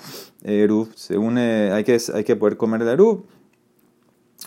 eruf? 0.44 0.90
Según 0.96 1.38
hay, 1.38 1.84
que, 1.84 1.98
hay 2.14 2.24
que 2.24 2.36
poder 2.36 2.58
comer 2.58 2.84
de 2.84 2.92
eruf. 2.92 3.22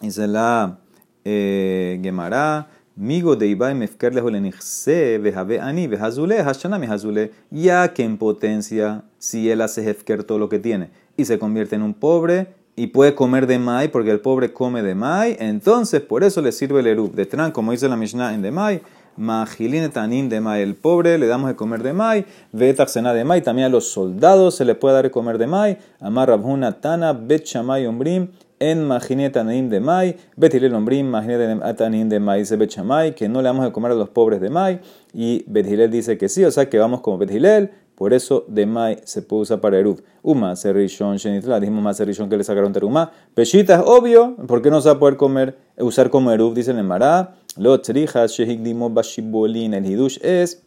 Dice 0.02 0.28
la 0.28 0.78
eh, 1.25 1.98
Gemara. 2.02 2.68
Migo 3.00 3.37
de 3.37 3.47
Ibai 3.47 3.76
Mefker 3.76 4.12
Lejolenichse, 4.12 5.19
Vejabe 5.19 5.61
Ani, 5.61 5.87
Vejazule, 5.87 6.43
Hashanami 6.43 6.88
Hazule, 6.88 7.31
ya 7.49 7.95
que 7.95 8.02
en 8.02 8.19
potencia, 8.19 9.05
si 9.19 9.49
él 9.49 9.61
hace 9.61 9.88
Hefker 9.88 10.25
todo 10.25 10.40
lo 10.40 10.49
que 10.49 10.59
tiene 10.59 10.90
y 11.17 11.25
se 11.25 11.38
convierte 11.38 11.76
en 11.76 11.83
un 11.83 11.95
pobre 11.95 12.49
y 12.75 12.88
puede 12.88 13.14
comer 13.14 13.47
de 13.47 13.61
Mai, 13.61 13.87
porque 13.87 14.11
el 14.11 14.19
pobre 14.19 14.52
come 14.52 14.83
de 14.83 14.97
Mai, 14.97 15.37
entonces 15.38 16.00
por 16.00 16.25
eso 16.25 16.43
le 16.43 16.50
sirve 16.50 16.81
el 16.81 16.88
Erub. 16.88 17.14
De 17.14 17.25
Tran, 17.25 17.52
como 17.52 17.71
dice 17.71 17.88
la 17.88 17.97
Mishnah 17.97 18.35
en 18.35 18.43
de 18.43 18.50
Mai, 18.50 18.83
Majilin 19.17 19.88
Tanin 19.93 20.28
de 20.28 20.40
Mai, 20.40 20.62
el 20.62 20.75
pobre 20.75 21.19
le 21.19 21.28
damos 21.28 21.50
de 21.50 21.55
comer 21.55 21.85
de 21.85 21.93
Mai, 21.93 22.26
Vetaxena 22.50 23.14
de 23.14 23.23
Mai, 23.23 23.43
también 23.43 23.67
a 23.67 23.69
los 23.69 23.93
soldados 23.93 24.57
se 24.57 24.64
le 24.64 24.75
puede 24.75 24.97
dar 24.97 25.05
de 25.05 25.12
comer 25.12 25.38
de 25.38 25.47
Mai, 25.47 25.78
Amar 26.00 26.31
Rabhuna 26.31 26.81
Tana, 26.81 27.12
Bet 27.12 27.45
Shamay 27.45 27.87
Umbrim, 27.87 28.26
en 28.61 28.85
Majinet 28.85 29.37
Anaim 29.37 29.69
de 29.69 29.81
Mai, 29.81 30.17
Betilel 30.37 30.75
Ombrim, 30.75 31.07
Majinet 31.07 31.62
Atanim 31.62 32.09
de 32.09 32.21
Mai, 32.21 32.41
dice 32.41 32.57
Bechamay, 32.57 33.15
que 33.15 33.29
no 33.29 33.43
le 33.43 33.49
vamos 33.49 33.67
a 33.67 33.73
comer 33.73 33.93
a 33.93 33.95
los 33.95 34.09
pobres 34.09 34.41
de 34.41 34.50
Mai, 34.50 34.81
y 35.12 35.45
Betilel 35.47 35.91
dice 35.91 36.19
que 36.19 36.29
sí, 36.29 36.45
o 36.45 36.50
sea 36.50 36.69
que 36.69 36.79
vamos 36.79 37.00
como 37.00 37.19
Betilel, 37.19 37.71
por 37.95 38.12
eso 38.12 38.45
de 38.47 38.65
Mai 38.65 39.00
se 39.05 39.23
puede 39.23 39.43
usar 39.43 39.61
para 39.61 39.77
Eruv. 39.77 40.03
Uma, 40.23 40.55
Serishon, 40.55 41.17
Shenitla, 41.17 41.59
dijimos 41.59 41.83
más 41.83 41.97
Serishon 41.97 42.29
que 42.29 42.37
le 42.37 42.45
sacaron 42.45 42.73
Teruma. 42.73 43.11
Peshita 43.35 43.75
es 43.75 43.83
obvio, 43.85 44.37
¿por 44.47 44.62
qué 44.62 44.71
no 44.71 44.81
se 44.81 44.88
va 44.88 44.95
a 44.95 44.99
poder 45.00 45.17
comer, 45.17 45.59
usar 45.79 46.09
como 46.09 46.31
Eruv? 46.31 46.55
Dice 46.55 46.71
el 46.71 46.85
Mará, 46.85 47.35
lo 47.57 47.81
Tzrijas, 47.81 48.31
Shehigdimo 48.31 48.91
Bashibolin, 48.91 49.75
el 49.75 49.85
Hidush 49.85 50.19
es 50.23 50.62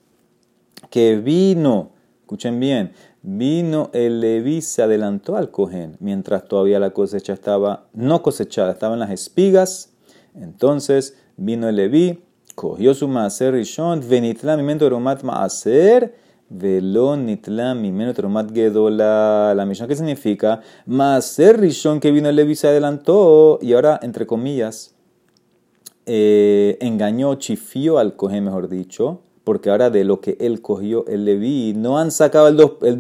que 0.90 1.16
vino, 1.16 1.92
escuchen 2.20 2.60
bien, 2.60 2.92
Vino 3.24 3.92
el 3.94 4.20
Leví, 4.20 4.62
se 4.62 4.82
adelantó 4.82 5.36
al 5.36 5.52
Cohen, 5.52 5.96
mientras 6.00 6.46
todavía 6.46 6.80
la 6.80 6.90
cosecha 6.90 7.34
estaba 7.34 7.86
no 7.94 8.24
cosechada, 8.24 8.72
estaban 8.72 8.98
las 8.98 9.12
espigas. 9.12 9.94
Entonces 10.34 11.16
vino 11.38 11.70
el 11.70 11.76
Leví, 11.76 12.24
cogió 12.56 12.96
su 12.96 13.08
maaser 13.08 13.54
rishon, 13.54 14.02
venitla 14.10 14.58
mimento 14.58 14.90
romat 14.90 15.22
maaser, 15.22 16.16
velón 16.50 17.28
nitla 17.28 17.76
mimento 17.76 18.24
romat 18.24 18.52
gedola. 18.52 19.54
La 19.56 19.68
misión, 19.68 19.88
¿qué 19.88 19.96
significa? 19.96 20.62
Maaser 20.88 21.60
rishon 21.60 22.00
que 22.00 22.12
vino 22.12 22.28
el 22.28 22.36
Leví 22.36 22.56
se 22.56 22.70
adelantó 22.70 23.60
y 23.62 23.74
ahora, 23.74 24.00
entre 24.02 24.26
comillas, 24.26 24.96
eh, 26.08 26.80
engañó, 26.82 27.36
chifió 27.36 28.00
al 28.00 28.16
Cohen, 28.16 28.46
mejor 28.46 28.68
dicho 28.68 29.22
porque 29.44 29.70
ahora 29.70 29.90
de 29.90 30.04
lo 30.04 30.22
que 30.22 30.38
él 30.40 30.62
cogió 30.62 31.06
el 31.08 31.26
Leví, 31.26 31.74
no 31.76 31.98
han 31.98 32.12
sacado 32.12 32.48
el 32.48 32.58
2%, 32.58 32.78
el 32.86 33.00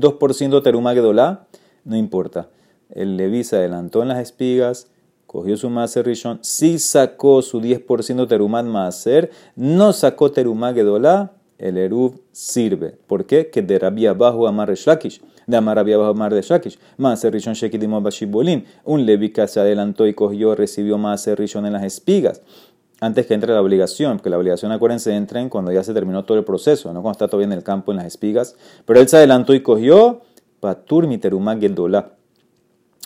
2 0.49 0.63
teruma 0.63 0.93
gedolá, 0.93 1.47
no 1.83 1.95
importa. 1.95 2.49
El 2.89 3.17
Leví 3.17 3.43
se 3.43 3.57
adelantó 3.57 4.01
en 4.01 4.09
las 4.09 4.19
espigas, 4.19 4.87
cogió 5.27 5.55
su 5.55 5.69
maser 5.69 6.05
rishon, 6.05 6.39
sí 6.41 6.79
sacó 6.79 7.41
su 7.41 7.61
10% 7.61 8.27
terumat 8.27 8.65
maser, 8.65 9.31
no 9.55 9.93
sacó 9.93 10.31
teruma 10.31 10.73
gedolá, 10.73 11.33
el 11.57 11.77
eruv 11.77 12.19
sirve. 12.31 12.97
¿Por 13.05 13.25
qué? 13.25 13.51
Que 13.51 13.61
de 13.61 13.77
rabia 13.77 14.09
abajo 14.09 14.47
amar 14.47 14.73
shakish. 14.73 15.21
De 15.45 15.57
amar 15.57 15.77
rabia 15.77 15.95
abajo 15.95 16.09
amar 16.09 16.33
de 16.33 16.41
shakish. 16.41 16.79
Maser 16.97 17.31
rishon 17.31 17.53
shekidimo 17.53 18.01
bashibolim. 18.01 18.63
Un 18.83 19.05
Leví 19.05 19.31
que 19.31 19.47
se 19.47 19.59
adelantó 19.59 20.07
y 20.07 20.15
cogió, 20.15 20.55
recibió 20.55 20.97
maser 20.97 21.37
rishon 21.37 21.67
en 21.67 21.73
las 21.73 21.83
espigas 21.83 22.41
antes 23.01 23.25
que 23.25 23.33
entre 23.33 23.51
la 23.51 23.61
obligación, 23.61 24.17
porque 24.17 24.29
la 24.29 24.37
obligación, 24.37 24.71
acuérdense, 24.71 25.13
entra 25.15 25.41
en 25.41 25.49
cuando 25.49 25.71
ya 25.71 25.83
se 25.83 25.91
terminó 25.91 26.23
todo 26.23 26.37
el 26.37 26.45
proceso, 26.45 26.93
no 26.93 27.01
cuando 27.01 27.13
está 27.13 27.27
todavía 27.27 27.47
en 27.47 27.53
el 27.53 27.63
campo, 27.63 27.91
en 27.91 27.97
las 27.97 28.05
espigas. 28.05 28.55
Pero 28.85 28.99
él 28.99 29.09
se 29.09 29.17
adelantó 29.17 29.55
y 29.55 29.61
cogió 29.61 30.21
patur 30.59 31.07
mi 31.07 31.17
terumá 31.17 31.57
gedola. 31.57 32.13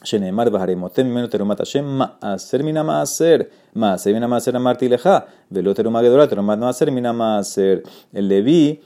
Shenemar 0.03 0.51
bajaremotem 0.51 1.07
menu 1.07 1.29
terumat 1.29 1.59
Hashem 1.59 1.85
maaser 1.85 2.63
mina 2.63 2.83
maaser. 2.83 3.49
Maaser 3.73 4.13
mina 4.13 4.27
maaser 4.27 4.55
amarti 4.55 4.89
leja. 4.89 5.25
Velo 5.49 5.73
terumá 5.73 6.01
gedola 6.01 6.27
terumat 6.27 6.59
maaser 6.59 6.91
mina 6.91 7.13
maaser. 7.13 7.81
El 8.11 8.27
Leví 8.27 8.81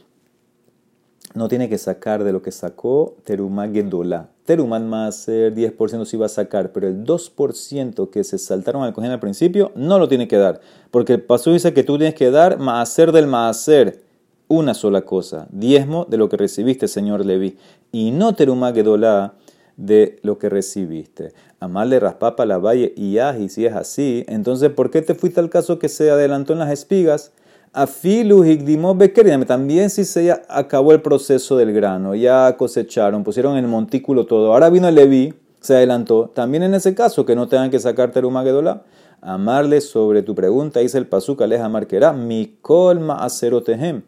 no 1.34 1.48
tiene 1.48 1.70
que 1.70 1.78
sacar 1.78 2.24
de 2.24 2.32
lo 2.32 2.42
que 2.42 2.52
sacó 2.52 3.16
terumá 3.24 3.68
gedola. 3.68 4.30
Terumat 4.46 4.82
maaser 4.82 5.54
10% 5.54 6.06
sí 6.06 6.18
va 6.18 6.26
a 6.26 6.30
sacar, 6.30 6.72
pero 6.72 6.88
el 6.88 7.04
2% 7.06 8.10
que 8.10 8.24
se 8.24 8.38
saltaron 8.38 8.84
al 8.84 8.94
coger 8.94 9.12
al 9.12 9.20
principio 9.20 9.72
no 9.76 10.00
lo 10.00 10.08
tiene 10.08 10.28
que 10.28 10.38
dar. 10.38 10.60
Porque 10.90 11.14
el 11.14 11.22
paso 11.22 11.54
dice 11.54 11.74
que 11.74 11.84
tú 11.84 11.98
tienes 11.98 12.16
que 12.16 12.32
dar 12.32 12.58
maaser 12.58 13.12
del 13.12 13.28
maaser, 13.28 14.02
una 14.48 14.74
sola 14.74 15.02
cosa, 15.02 15.48
diezmo 15.52 16.06
de 16.06 16.18
lo 16.18 16.28
que 16.28 16.38
recibiste, 16.38 16.88
señor 16.88 17.24
Levi, 17.24 17.58
y 17.92 18.10
no 18.10 18.34
terumá 18.34 18.74
gedola 18.74 19.36
de 19.78 20.20
lo 20.24 20.40
que 20.40 20.50
recibiste. 20.50 21.34
Amarle 21.60 22.00
raspapa 22.00 22.46
la 22.46 22.58
valle 22.58 22.92
y 22.98 23.20
y 23.20 23.50
si 23.50 23.68
es 23.68 23.76
así, 23.76 24.26
entonces 24.28 24.72
¿por 24.72 24.90
qué 24.90 25.04
te 25.04 25.14
fuiste 25.14 25.40
al 25.40 25.52
caso 25.52 25.78
que 25.78 25.88
se 25.88 26.10
adelantó 26.10 26.54
en 26.54 26.60
las 26.60 26.72
espigas? 26.72 27.32
Afilu 27.72 28.44
higdimo 28.44 28.98
También 29.46 29.90
si 29.90 30.04
se 30.04 30.32
acabó 30.48 30.92
el 30.92 31.02
proceso 31.02 31.56
del 31.56 31.72
grano, 31.72 32.16
ya 32.16 32.56
cosecharon, 32.58 33.24
pusieron 33.24 33.58
en 33.58 33.66
el 33.66 33.70
montículo 33.70 34.26
todo. 34.26 34.54
Ahora 34.54 34.70
vino 34.70 34.90
Leví, 34.90 35.34
se 35.60 35.76
adelantó. 35.76 36.32
También 36.34 36.64
en 36.64 36.74
ese 36.74 36.96
caso, 36.96 37.26
que 37.26 37.36
no 37.36 37.48
tengan 37.48 37.70
que 37.70 37.80
sacar 37.80 38.12
teruma 38.12 38.44
Amarle 39.22 39.82
sobre 39.82 40.24
tu 40.24 40.34
pregunta, 40.34 40.80
dice 40.80 40.98
el 40.98 41.06
pasuk 41.06 41.42
aleja 41.42 41.68
marquera, 41.68 42.14
mikol 42.14 43.02
ma'aserotehem. 43.02 44.02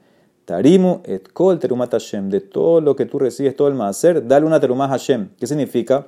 Tarimu 0.45 1.01
et 1.03 1.31
kol 1.31 1.59
terumat 1.59 1.91
Hashem. 1.91 2.29
De 2.29 2.41
todo 2.41 2.81
lo 2.81 2.95
que 2.95 3.05
tú 3.05 3.19
recibes, 3.19 3.55
todo 3.55 3.67
el 3.67 3.75
maaser, 3.75 4.25
dale 4.27 4.45
una 4.45 4.59
teruma 4.59 4.87
Hashem. 4.87 5.29
¿Qué 5.37 5.45
significa? 5.45 6.07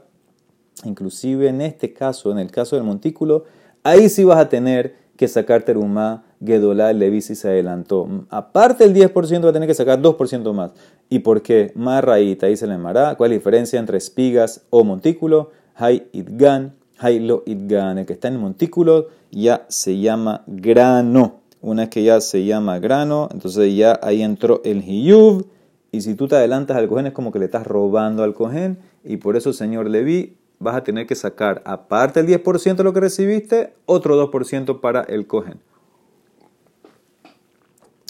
Inclusive 0.86 1.50
en 1.50 1.62
este 1.62 1.94
caso, 1.94 2.32
en 2.32 2.40
el 2.40 2.50
caso 2.50 2.76
del 2.76 2.84
montículo, 2.84 3.44
ahí 3.84 4.10
sí 4.10 4.24
vas 4.24 4.40
a 4.40 4.50
tener 4.50 5.03
que 5.16 5.28
sacar 5.28 5.64
teruma 5.64 6.24
Gedolá 6.44 6.92
el 6.92 7.00
Levi 7.00 7.22
se 7.22 7.48
adelantó. 7.48 8.08
Aparte 8.30 8.88
del 8.88 8.94
10% 9.12 9.46
va 9.46 9.50
a 9.50 9.54
tener 9.54 9.68
que 9.68 9.74
sacar 9.74 10.02
2% 10.02 10.54
más. 10.54 10.72
¿Y 11.10 11.20
por 11.20 11.42
qué? 11.42 11.72
Más 11.76 12.04
raíta, 12.04 12.48
dice 12.48 12.68
la 12.68 12.76
Emara. 12.76 13.16
¿Cuál 13.16 13.32
es 13.32 13.36
la 13.36 13.40
diferencia 13.40 13.80
entre 13.80 13.98
espigas 13.98 14.66
o 14.70 14.84
montículo? 14.84 15.52
Hay 15.76 16.08
itgan, 16.12 16.74
hay 16.98 17.20
lo 17.20 17.44
itgan. 17.46 17.98
El 17.98 18.06
que 18.06 18.14
está 18.14 18.28
en 18.28 18.36
el 18.36 18.40
montículo 18.40 19.08
ya 19.32 19.66
se 19.70 20.00
llama 20.00 20.44
grano. 20.48 21.40
Una 21.62 21.84
vez 21.84 21.90
que 21.90 22.04
ya 22.04 22.20
se 22.20 22.44
llama 22.44 22.80
grano, 22.80 23.30
entonces 23.32 23.74
ya 23.76 23.98
ahí 24.02 24.22
entró 24.22 24.62
el 24.66 24.84
hiyub. 24.84 25.48
Y 25.92 26.02
si 26.02 26.16
tú 26.16 26.28
te 26.28 26.36
adelantas 26.36 26.76
al 26.76 26.90
cohen 26.90 27.08
es 27.08 27.14
como 27.14 27.32
que 27.32 27.40
le 27.40 27.46
estás 27.46 27.66
robando 27.66 28.24
al 28.24 28.34
cohen. 28.34 28.80
Y 29.04 29.18
por 29.18 29.38
eso, 29.38 29.54
señor 29.54 29.90
Levi, 29.90 30.36
vas 30.64 30.76
a 30.76 30.84
tener 30.84 31.06
que 31.06 31.16
sacar, 31.16 31.62
aparte 31.66 32.24
del 32.24 32.42
10% 32.42 32.76
de 32.76 32.84
lo 32.84 32.94
que 32.94 33.02
recibiste, 33.02 33.74
otro 33.86 34.32
2% 34.32 34.80
para 34.80 35.02
el 35.02 35.28
cohen. 35.28 35.60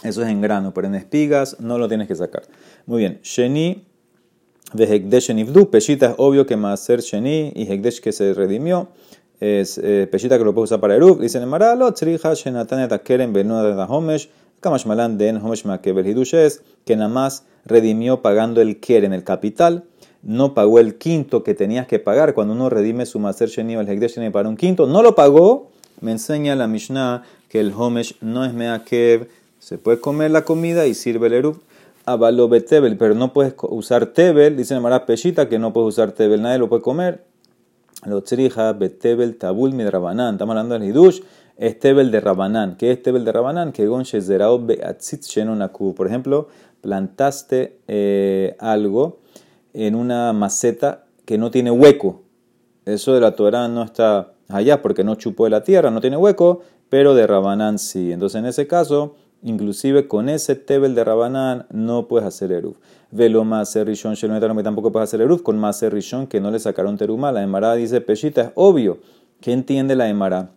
Eso 0.03 0.21
es 0.21 0.29
en 0.29 0.41
grano, 0.41 0.73
pero 0.73 0.87
en 0.87 0.95
espigas 0.95 1.59
no 1.59 1.77
lo 1.77 1.87
tienes 1.87 2.07
que 2.07 2.15
sacar. 2.15 2.43
Muy 2.85 2.99
bien. 2.99 3.19
Sheni 3.23 3.85
de 4.73 4.83
Hekdesh 4.83 5.33
Nifdu. 5.33 5.69
Peshita 5.69 6.07
es 6.07 6.15
obvio 6.17 6.45
que 6.45 6.57
más 6.57 6.81
ser 6.81 6.99
Sheni 6.99 7.53
y 7.55 7.71
Hekdesh 7.71 8.01
que 8.01 8.11
se 8.11 8.33
redimió. 8.33 8.89
Es 9.39 9.77
eh, 9.77 10.07
Peshita 10.11 10.37
que 10.37 10.43
lo 10.43 10.53
puede 10.53 10.65
usar 10.65 10.81
para 10.81 10.95
Eruv. 10.95 11.21
Dice 11.21 11.37
en 11.37 11.47
Maralo, 11.47 11.91
Tzriha 11.93 12.33
Shenatanet 12.33 12.91
Akeren 12.91 13.31
Benuda 13.31 13.75
de 13.75 13.85
Homesh. 13.87 14.29
Kamash 14.59 14.85
Malan 14.85 15.17
Den 15.17 15.37
Homesh 15.37 15.65
Makebel 15.65 16.07
Hidush 16.07 16.35
es 16.35 16.63
que 16.85 16.95
nada 16.95 17.09
más 17.09 17.45
redimió 17.65 18.21
pagando 18.21 18.61
el 18.61 18.79
Keren, 18.79 19.13
el 19.13 19.23
capital. 19.23 19.85
No 20.23 20.53
pagó 20.53 20.79
el 20.79 20.95
quinto 20.95 21.43
que 21.43 21.53
tenías 21.53 21.85
que 21.85 21.99
pagar 21.99 22.33
cuando 22.33 22.53
uno 22.53 22.69
redime 22.69 23.05
su 23.05 23.19
Maser 23.19 23.49
Sheni 23.49 23.75
o 23.75 23.81
el 23.81 23.89
Hekdesh 23.89 24.15
Sheni 24.15 24.29
para 24.29 24.49
un 24.49 24.57
quinto. 24.57 24.87
No 24.87 25.03
lo 25.03 25.15
pagó. 25.15 25.69
Me 26.01 26.11
enseña 26.11 26.55
la 26.55 26.67
Mishnah 26.67 27.23
que 27.49 27.59
el 27.59 27.71
Homesh 27.71 28.15
no 28.21 28.43
es 28.45 28.53
Meakev 28.53 29.27
se 29.63 29.77
puede 29.77 30.01
comer 30.01 30.29
la 30.29 30.43
comida 30.43 30.87
y 30.87 30.93
sirve 30.93 31.27
el 31.27 31.33
eruv. 31.33 31.61
Avalo 32.05 32.49
betebel, 32.49 32.97
pero 32.97 33.15
no 33.15 33.31
puedes 33.31 33.55
usar 33.61 34.07
tebel, 34.07 34.57
dice 34.57 34.77
Mara 34.77 35.05
Peshita 35.05 35.47
que 35.47 35.57
no 35.57 35.71
puedes 35.71 35.87
usar 35.87 36.11
tebel, 36.11 36.41
nadie 36.41 36.57
lo 36.57 36.67
puede 36.67 36.81
comer. 36.81 37.23
Lo 38.05 38.21
tzrija 38.21 38.73
betebel 38.73 39.37
tabul 39.37 39.71
midrabanan, 39.71 40.33
estamos 40.33 40.51
hablando 40.51 40.77
del 40.77 40.89
hidush, 40.89 41.21
es 41.55 41.79
tebel 41.79 42.11
de 42.11 42.19
rabanán. 42.19 42.75
¿Qué 42.75 42.91
es 42.91 43.01
tebel 43.01 43.23
de 43.23 43.31
rabanán? 43.31 43.71
Que 43.71 43.87
gon 43.87 44.03
shezerao 44.03 44.59
beatzit 44.59 45.23
shenonaku. 45.23 45.95
Por 45.95 46.07
ejemplo, 46.07 46.49
plantaste 46.81 47.77
eh, 47.87 48.57
algo 48.59 49.19
en 49.73 49.95
una 49.95 50.33
maceta 50.33 51.05
que 51.25 51.37
no 51.37 51.51
tiene 51.51 51.71
hueco. 51.71 52.21
Eso 52.85 53.13
de 53.13 53.21
la 53.21 53.35
Torah 53.35 53.67
no 53.67 53.83
está 53.83 54.33
allá 54.49 54.81
porque 54.81 55.03
no 55.03 55.15
chupó 55.15 55.45
de 55.45 55.51
la 55.51 55.63
tierra, 55.63 55.89
no 55.89 56.01
tiene 56.01 56.17
hueco, 56.17 56.61
pero 56.89 57.15
de 57.15 57.27
rabanán 57.27 57.79
sí. 57.79 58.11
Entonces 58.11 58.39
en 58.39 58.45
ese 58.45 58.67
caso 58.67 59.15
Inclusive 59.45 60.07
con 60.07 60.29
ese 60.29 60.55
tebel 60.55 60.95
de 60.95 61.03
Rabanán 61.03 61.65
no 61.69 62.07
puedes 62.07 62.25
hacer 62.25 62.53
Eruv. 62.53 62.77
Velo 63.11 63.43
más 63.43 63.75
Rishon 63.75 64.15
que 64.15 64.63
tampoco 64.63 64.91
puedes 64.93 65.09
hacer 65.09 65.19
Eruv 65.19 65.43
con 65.43 65.59
más 65.59 65.81
Rishon 65.81 66.27
que 66.27 66.39
no 66.39 66.49
le 66.49 66.59
sacaron 66.59 66.97
teruma. 66.97 67.33
La 67.33 67.43
Emara 67.43 67.75
dice 67.75 67.99
Peshita, 67.99 68.41
es 68.41 68.51
obvio. 68.55 68.99
¿Qué 69.41 69.51
entiende 69.51 69.97
la 69.97 70.07
Emara? 70.07 70.51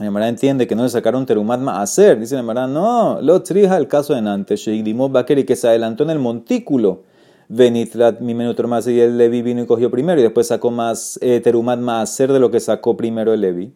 La 0.00 0.06
Emara 0.06 0.26
entiende 0.26 0.66
que 0.66 0.74
no 0.74 0.84
le 0.84 0.88
sacaron 0.88 1.26
terumat 1.26 1.60
hacer. 1.68 2.18
Dice 2.18 2.34
la 2.34 2.40
Emara, 2.40 2.66
no, 2.66 3.20
lo 3.20 3.42
trija 3.42 3.76
el 3.76 3.88
caso 3.88 4.14
de 4.14 4.22
Nantes, 4.22 4.60
Sheikdimot 4.60 5.12
Bakeri, 5.12 5.44
que 5.44 5.54
se 5.54 5.68
adelantó 5.68 6.04
en 6.04 6.10
el 6.10 6.18
montículo. 6.18 7.02
Venitrat 7.48 8.20
mi 8.20 8.34
más 8.34 8.86
y 8.88 9.00
el 9.00 9.16
Levi 9.16 9.40
vino 9.40 9.62
y 9.62 9.66
cogió 9.66 9.90
primero 9.90 10.20
y 10.20 10.22
después 10.22 10.48
sacó 10.48 10.70
más 10.70 11.18
eh, 11.22 11.40
terumat 11.40 11.78
más 11.78 12.10
hacer 12.10 12.30
de 12.30 12.40
lo 12.40 12.50
que 12.50 12.60
sacó 12.60 12.96
primero 12.96 13.32
el 13.32 13.40
Levi. 13.40 13.72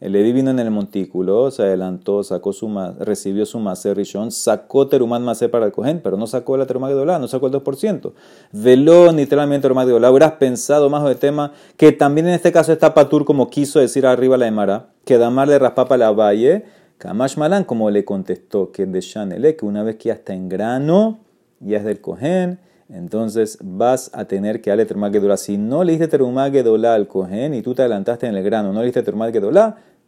El 0.00 0.12
Levi 0.12 0.32
vino 0.32 0.50
en 0.50 0.58
el 0.58 0.70
montículo, 0.70 1.50
se 1.50 1.62
adelantó, 1.62 2.24
sacó 2.24 2.54
su 2.54 2.70
recibió 3.00 3.44
su 3.44 3.58
maser 3.58 3.98
rishon, 3.98 4.30
sacó 4.30 4.88
terumat 4.88 5.20
maser 5.20 5.50
para 5.50 5.66
el 5.66 5.72
cohen, 5.72 6.00
pero 6.02 6.16
no 6.16 6.26
sacó 6.26 6.56
la 6.56 6.64
terumat 6.64 6.92
de 6.92 7.04
no 7.04 7.28
sacó 7.28 7.48
el 7.48 7.52
2%. 7.52 8.12
Veló 8.52 9.12
literalmente 9.12 9.64
terumat 9.64 9.86
de 9.86 9.92
Hubieras 9.92 10.32
pensado 10.32 10.88
más 10.88 11.04
de 11.04 11.14
tema 11.16 11.52
que 11.76 11.92
también 11.92 12.26
en 12.28 12.32
este 12.32 12.50
caso 12.50 12.72
está 12.72 12.94
patur, 12.94 13.26
como 13.26 13.50
quiso 13.50 13.78
decir 13.78 14.06
arriba 14.06 14.38
la 14.38 14.46
Emara, 14.46 14.88
que 15.04 15.18
Damar 15.18 15.48
le 15.48 15.58
raspapa 15.58 15.98
la 15.98 16.12
valle, 16.12 16.64
Kamash 16.96 17.36
Malan, 17.36 17.64
como 17.64 17.90
le 17.90 18.06
contestó 18.06 18.72
que 18.72 18.86
de 18.86 19.02
Shanele, 19.02 19.56
que 19.56 19.66
una 19.66 19.82
vez 19.82 19.96
que 19.96 20.08
ya 20.08 20.14
está 20.14 20.32
en 20.32 20.48
grano, 20.48 21.18
ya 21.60 21.76
es 21.76 21.84
del 21.84 22.00
cohen, 22.00 22.58
entonces 22.92 23.58
vas 23.62 24.10
a 24.12 24.24
tener 24.24 24.60
que 24.60 24.70
darle 24.70 24.84
terumat 24.84 25.14
Si 25.36 25.56
no 25.56 25.84
le 25.84 25.92
diste 25.92 26.08
terumat 26.08 26.54
al 26.54 27.06
cohen 27.06 27.54
y 27.54 27.62
tú 27.62 27.74
te 27.74 27.82
adelantaste 27.82 28.26
en 28.26 28.36
el 28.36 28.42
grano, 28.42 28.72
no 28.72 28.80
le 28.80 28.86
diste 28.86 29.02
terumat 29.02 29.34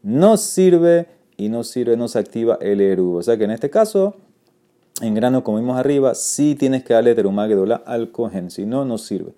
no 0.03 0.37
sirve 0.37 1.07
y 1.37 1.49
no 1.49 1.65
sirve, 1.65 1.97
no 1.97 2.09
se 2.09 2.19
activa 2.19 2.59
el 2.61 2.81
eru. 2.81 3.17
O 3.17 3.23
sea 3.23 3.37
que 3.37 3.45
en 3.45 3.53
este 3.53 3.71
caso, 3.71 4.17
en 5.01 5.15
grano, 5.15 5.45
como 5.45 5.59
vimos 5.59 5.79
arriba, 5.79 6.15
sí 6.15 6.55
tienes 6.55 6.85
que 6.85 6.95
darle 6.95 7.15
terumá 7.15 7.49
al 7.87 8.11
cohen, 8.11 8.51
si 8.51 8.67
no, 8.67 8.85
no 8.85 8.99
sirve. 8.99 9.33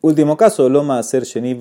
Último 0.00 0.36
caso, 0.36 0.68
lo 0.68 0.84
maaser 0.84 1.24
sheni 1.24 1.58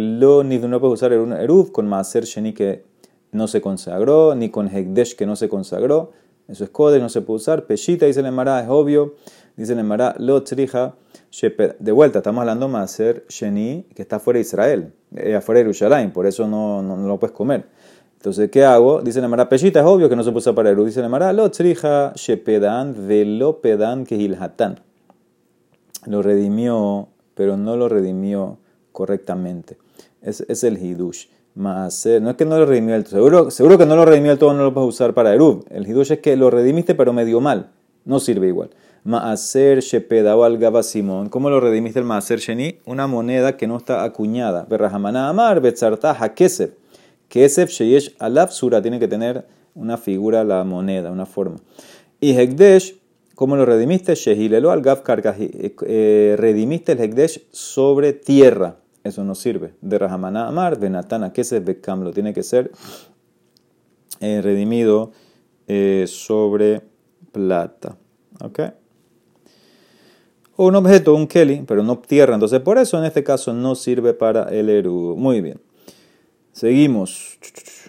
lo 0.00 0.44
ni 0.44 0.58
no 0.58 0.80
puedes 0.80 0.94
usar 0.94 1.12
eruv 1.12 1.72
con 1.72 1.88
maaser 1.88 2.24
sheni 2.24 2.52
que 2.52 2.84
no 3.32 3.48
se 3.48 3.60
consagró, 3.60 4.34
ni 4.34 4.48
con 4.48 4.68
hekdesh 4.68 5.16
que 5.16 5.26
no 5.26 5.36
se 5.36 5.48
consagró. 5.48 6.12
Eso 6.46 6.64
es 6.64 6.70
code, 6.70 6.98
no 7.00 7.08
se 7.08 7.20
puede 7.20 7.36
usar. 7.36 7.66
Peshita, 7.66 8.06
dice 8.06 8.20
Emara, 8.20 8.62
es 8.62 8.68
obvio. 8.68 9.16
Dice 9.58 9.72
el 9.72 9.80
Emara, 9.80 10.14
lo 10.18 10.44
trija 10.44 10.94
De 11.80 11.90
vuelta, 11.90 12.20
estamos 12.20 12.42
hablando 12.42 12.68
más 12.68 12.92
ser 12.92 13.24
Sheni, 13.28 13.86
que 13.92 14.02
está 14.02 14.20
fuera 14.20 14.36
de 14.36 14.42
Israel, 14.42 14.92
eh, 15.16 15.34
afuera 15.34 15.58
de 15.58 15.64
Jerusalén, 15.64 16.12
por 16.12 16.26
eso 16.26 16.46
no, 16.46 16.80
no, 16.80 16.96
lo 16.96 17.18
puedes 17.18 17.34
comer. 17.34 17.66
Entonces, 18.18 18.52
¿qué 18.52 18.64
hago? 18.64 19.02
Dice 19.02 19.20
la 19.20 19.26
Mara 19.26 19.48
Peshita, 19.48 19.80
es 19.80 19.86
obvio 19.86 20.08
que 20.08 20.14
no 20.14 20.22
se 20.22 20.30
puede 20.30 20.38
usar 20.38 20.54
para 20.54 20.70
Eru. 20.70 20.84
Dice 20.84 21.02
la 21.02 21.08
Mara, 21.08 21.32
lo 21.32 21.50
trija 21.50 22.12
shepedan 22.14 23.08
velo 23.08 23.60
pedan 23.60 24.06
que 24.06 24.14
hilhatan. 24.14 24.78
Lo 26.06 26.22
redimió, 26.22 27.08
pero 27.34 27.56
no 27.56 27.76
lo 27.76 27.88
redimió 27.88 28.58
correctamente. 28.92 29.76
Es, 30.22 30.40
es 30.48 30.62
el 30.62 30.78
hidush. 30.78 31.26
Maaser, 31.56 32.22
no 32.22 32.30
es 32.30 32.36
que 32.36 32.44
no 32.44 32.56
lo 32.58 32.64
redimió 32.64 32.94
el 32.94 33.02
todo, 33.02 33.16
seguro, 33.16 33.50
seguro 33.50 33.76
que 33.76 33.86
no 33.86 33.96
lo 33.96 34.04
redimió 34.04 34.30
el 34.30 34.38
todo, 34.38 34.54
no 34.54 34.62
lo 34.62 34.72
puedes 34.72 34.88
usar 34.88 35.14
para 35.14 35.34
Erub. 35.34 35.64
El 35.68 35.88
hidush 35.88 36.12
es 36.12 36.20
que 36.20 36.36
lo 36.36 36.48
redimiste, 36.48 36.94
pero 36.94 37.12
medio 37.12 37.40
mal. 37.40 37.70
No 38.04 38.20
sirve 38.20 38.46
igual. 38.46 38.70
Maaser 39.04 39.80
Shepedao 39.80 40.44
al 40.44 40.58
Gaba 40.58 40.82
Simón. 40.82 41.28
¿Cómo 41.28 41.50
lo 41.50 41.60
redimiste 41.60 41.98
el 41.98 42.04
Maaser 42.04 42.38
Sheni? 42.38 42.78
Una 42.84 43.06
moneda 43.06 43.56
que 43.56 43.66
no 43.66 43.76
está 43.76 44.04
acuñada. 44.04 44.66
Berrahamana 44.68 45.28
Amar, 45.28 45.60
Betzarta 45.60 46.12
Hakesef. 46.12 46.70
Kesef 47.28 47.70
Sheyesh 47.70 48.16
Alaf 48.18 48.52
Sura. 48.52 48.82
Tiene 48.82 48.98
que 48.98 49.08
tener 49.08 49.46
una 49.74 49.96
figura, 49.96 50.44
la 50.44 50.64
moneda, 50.64 51.10
una 51.10 51.26
forma. 51.26 51.56
Y 52.20 52.32
Hekdesh, 52.32 52.96
¿cómo 53.34 53.56
lo 53.56 53.64
redimiste? 53.64 54.14
Shehilelo 54.14 54.70
al 54.70 54.82
Gaf 54.82 55.02
eh, 55.08 56.36
Redimiste 56.38 56.92
el 56.92 57.00
Hekdesh 57.00 57.46
sobre 57.52 58.12
tierra. 58.12 58.76
Eso 59.04 59.24
no 59.24 59.34
sirve. 59.34 59.74
De 59.80 59.98
Rahamana 59.98 60.48
Amar, 60.48 60.78
Benatana 60.78 61.32
Kesef 61.32 61.64
Bekam. 61.64 62.02
Lo 62.02 62.12
tiene 62.12 62.34
que 62.34 62.42
ser 62.42 62.72
eh, 64.20 64.40
redimido 64.42 65.12
eh, 65.68 66.04
sobre 66.08 66.82
plata. 67.30 67.96
¿Ok? 68.40 68.60
O 70.60 70.66
un 70.66 70.74
objeto, 70.74 71.14
un 71.14 71.28
keli, 71.28 71.62
pero 71.64 71.84
no 71.84 71.98
tierra. 71.98 72.34
Entonces, 72.34 72.58
por 72.58 72.78
eso 72.78 72.98
en 72.98 73.04
este 73.04 73.22
caso 73.22 73.52
no 73.52 73.76
sirve 73.76 74.12
para 74.12 74.48
el 74.48 74.68
Eru. 74.68 75.14
Muy 75.16 75.40
bien. 75.40 75.60
Seguimos. 76.52 77.38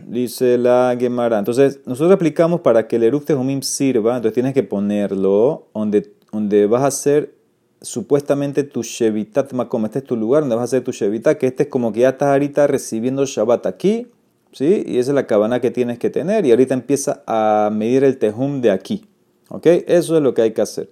Dice 0.05 0.55
la 0.59 0.95
Gemara. 0.97 1.39
Entonces, 1.39 1.79
nosotros 1.87 2.11
explicamos 2.11 2.61
para 2.61 2.87
que 2.87 2.97
el 2.97 3.03
Eru 3.03 3.21
Tejumim 3.21 3.63
sirva, 3.63 4.17
entonces 4.17 4.35
tienes 4.35 4.53
que 4.53 4.61
ponerlo 4.61 5.65
donde, 5.73 6.13
donde 6.31 6.67
vas 6.67 6.83
a 6.83 6.87
hacer 6.87 7.33
supuestamente 7.81 8.63
tu 8.63 8.83
Shevitat 8.83 9.51
Makom. 9.53 9.85
Este 9.85 9.99
es 9.99 10.05
tu 10.05 10.15
lugar 10.15 10.43
donde 10.43 10.55
vas 10.55 10.61
a 10.61 10.65
hacer 10.65 10.83
tu 10.83 10.91
Shevitat, 10.91 11.39
que 11.39 11.47
este 11.47 11.63
es 11.63 11.69
como 11.69 11.91
que 11.91 12.01
ya 12.01 12.09
estás 12.09 12.29
ahorita 12.29 12.67
recibiendo 12.67 13.25
Shabbat 13.25 13.65
aquí, 13.65 14.05
¿sí? 14.51 14.83
Y 14.85 14.99
esa 14.99 15.09
es 15.09 15.15
la 15.15 15.25
cabana 15.25 15.59
que 15.59 15.71
tienes 15.71 15.97
que 15.97 16.11
tener. 16.11 16.45
Y 16.45 16.51
ahorita 16.51 16.75
empieza 16.75 17.23
a 17.25 17.71
medir 17.73 18.03
el 18.03 18.19
Tejum 18.19 18.61
de 18.61 18.69
aquí. 18.69 19.07
¿Ok? 19.49 19.65
Eso 19.65 20.17
es 20.17 20.21
lo 20.21 20.35
que 20.35 20.43
hay 20.43 20.51
que 20.51 20.61
hacer. 20.61 20.91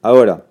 Ahora, 0.00 0.46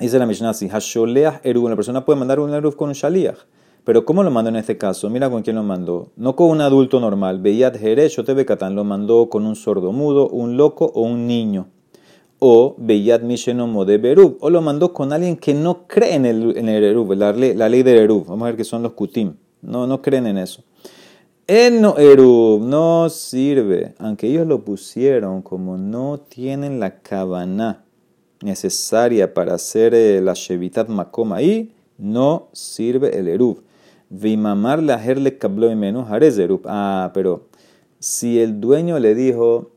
Dice 0.00 0.18
la 0.18 0.26
Mishnah 0.26 0.50
así, 0.50 0.68
Hasholeach 0.68 1.40
Eruv, 1.44 1.68
la 1.68 1.76
persona 1.76 2.04
puede 2.04 2.18
mandar 2.18 2.40
un 2.40 2.52
Eruv 2.52 2.74
con 2.74 2.88
un 2.88 2.94
Shaliach. 2.94 3.38
Pero 3.84 4.04
¿cómo 4.04 4.24
lo 4.24 4.30
mandó 4.32 4.48
en 4.48 4.56
este 4.56 4.76
caso? 4.76 5.08
Mira 5.08 5.30
con 5.30 5.42
quién 5.42 5.54
lo 5.54 5.62
mandó. 5.62 6.08
No 6.16 6.34
con 6.34 6.50
un 6.50 6.62
adulto 6.62 6.98
normal. 6.98 7.40
Beyat 7.40 7.78
Jerez, 7.78 8.16
Katán, 8.46 8.74
lo 8.74 8.82
mandó 8.82 9.28
con 9.28 9.46
un 9.46 9.54
sordo 9.54 9.92
mudo, 9.92 10.28
un 10.28 10.56
loco 10.56 10.90
o 10.94 11.02
un 11.02 11.28
niño. 11.28 11.68
O 12.40 12.74
Beyat 12.76 13.22
Mishenomo 13.22 13.84
de 13.84 13.98
Berub. 13.98 14.38
O 14.40 14.50
lo 14.50 14.62
mandó 14.62 14.92
con 14.92 15.12
alguien 15.12 15.36
que 15.36 15.54
no 15.54 15.86
cree 15.86 16.14
en 16.14 16.26
el, 16.26 16.56
en 16.56 16.68
el 16.68 17.18
la, 17.18 17.32
la, 17.32 17.68
ley 17.68 17.82
del 17.84 17.98
Erub. 17.98 18.26
Vamos 18.26 18.42
a 18.42 18.46
ver 18.46 18.56
que 18.56 18.64
son 18.64 18.82
los 18.82 18.94
Kutim. 18.94 19.34
No, 19.62 19.86
no 19.86 20.02
creen 20.02 20.26
en 20.26 20.38
eso. 20.38 20.64
El 21.46 21.80
no 21.80 21.98
Erub 21.98 22.62
no 22.62 23.08
sirve. 23.10 23.94
Aunque 23.98 24.26
ellos 24.26 24.46
lo 24.46 24.64
pusieron 24.64 25.42
como 25.42 25.76
no 25.76 26.18
tienen 26.18 26.80
la 26.80 27.00
Kavaná 27.00 27.84
necesaria 28.44 29.34
para 29.34 29.54
hacer 29.54 29.94
eh, 29.94 30.20
la 30.20 30.34
Shevitat 30.34 30.88
Makom 30.88 31.32
ahí, 31.32 31.72
no 31.98 32.48
sirve 32.52 33.18
el 33.18 33.28
Eruv. 33.28 33.62
Vimamar 34.10 34.82
la 34.82 35.02
herle 35.02 35.38
cablo 35.38 35.70
y 35.70 35.74
menos 35.74 36.08
Eruv. 36.10 36.60
Ah, 36.66 37.10
pero 37.14 37.46
si 37.98 38.38
el 38.40 38.60
dueño 38.60 38.98
le 38.98 39.14
dijo, 39.14 39.72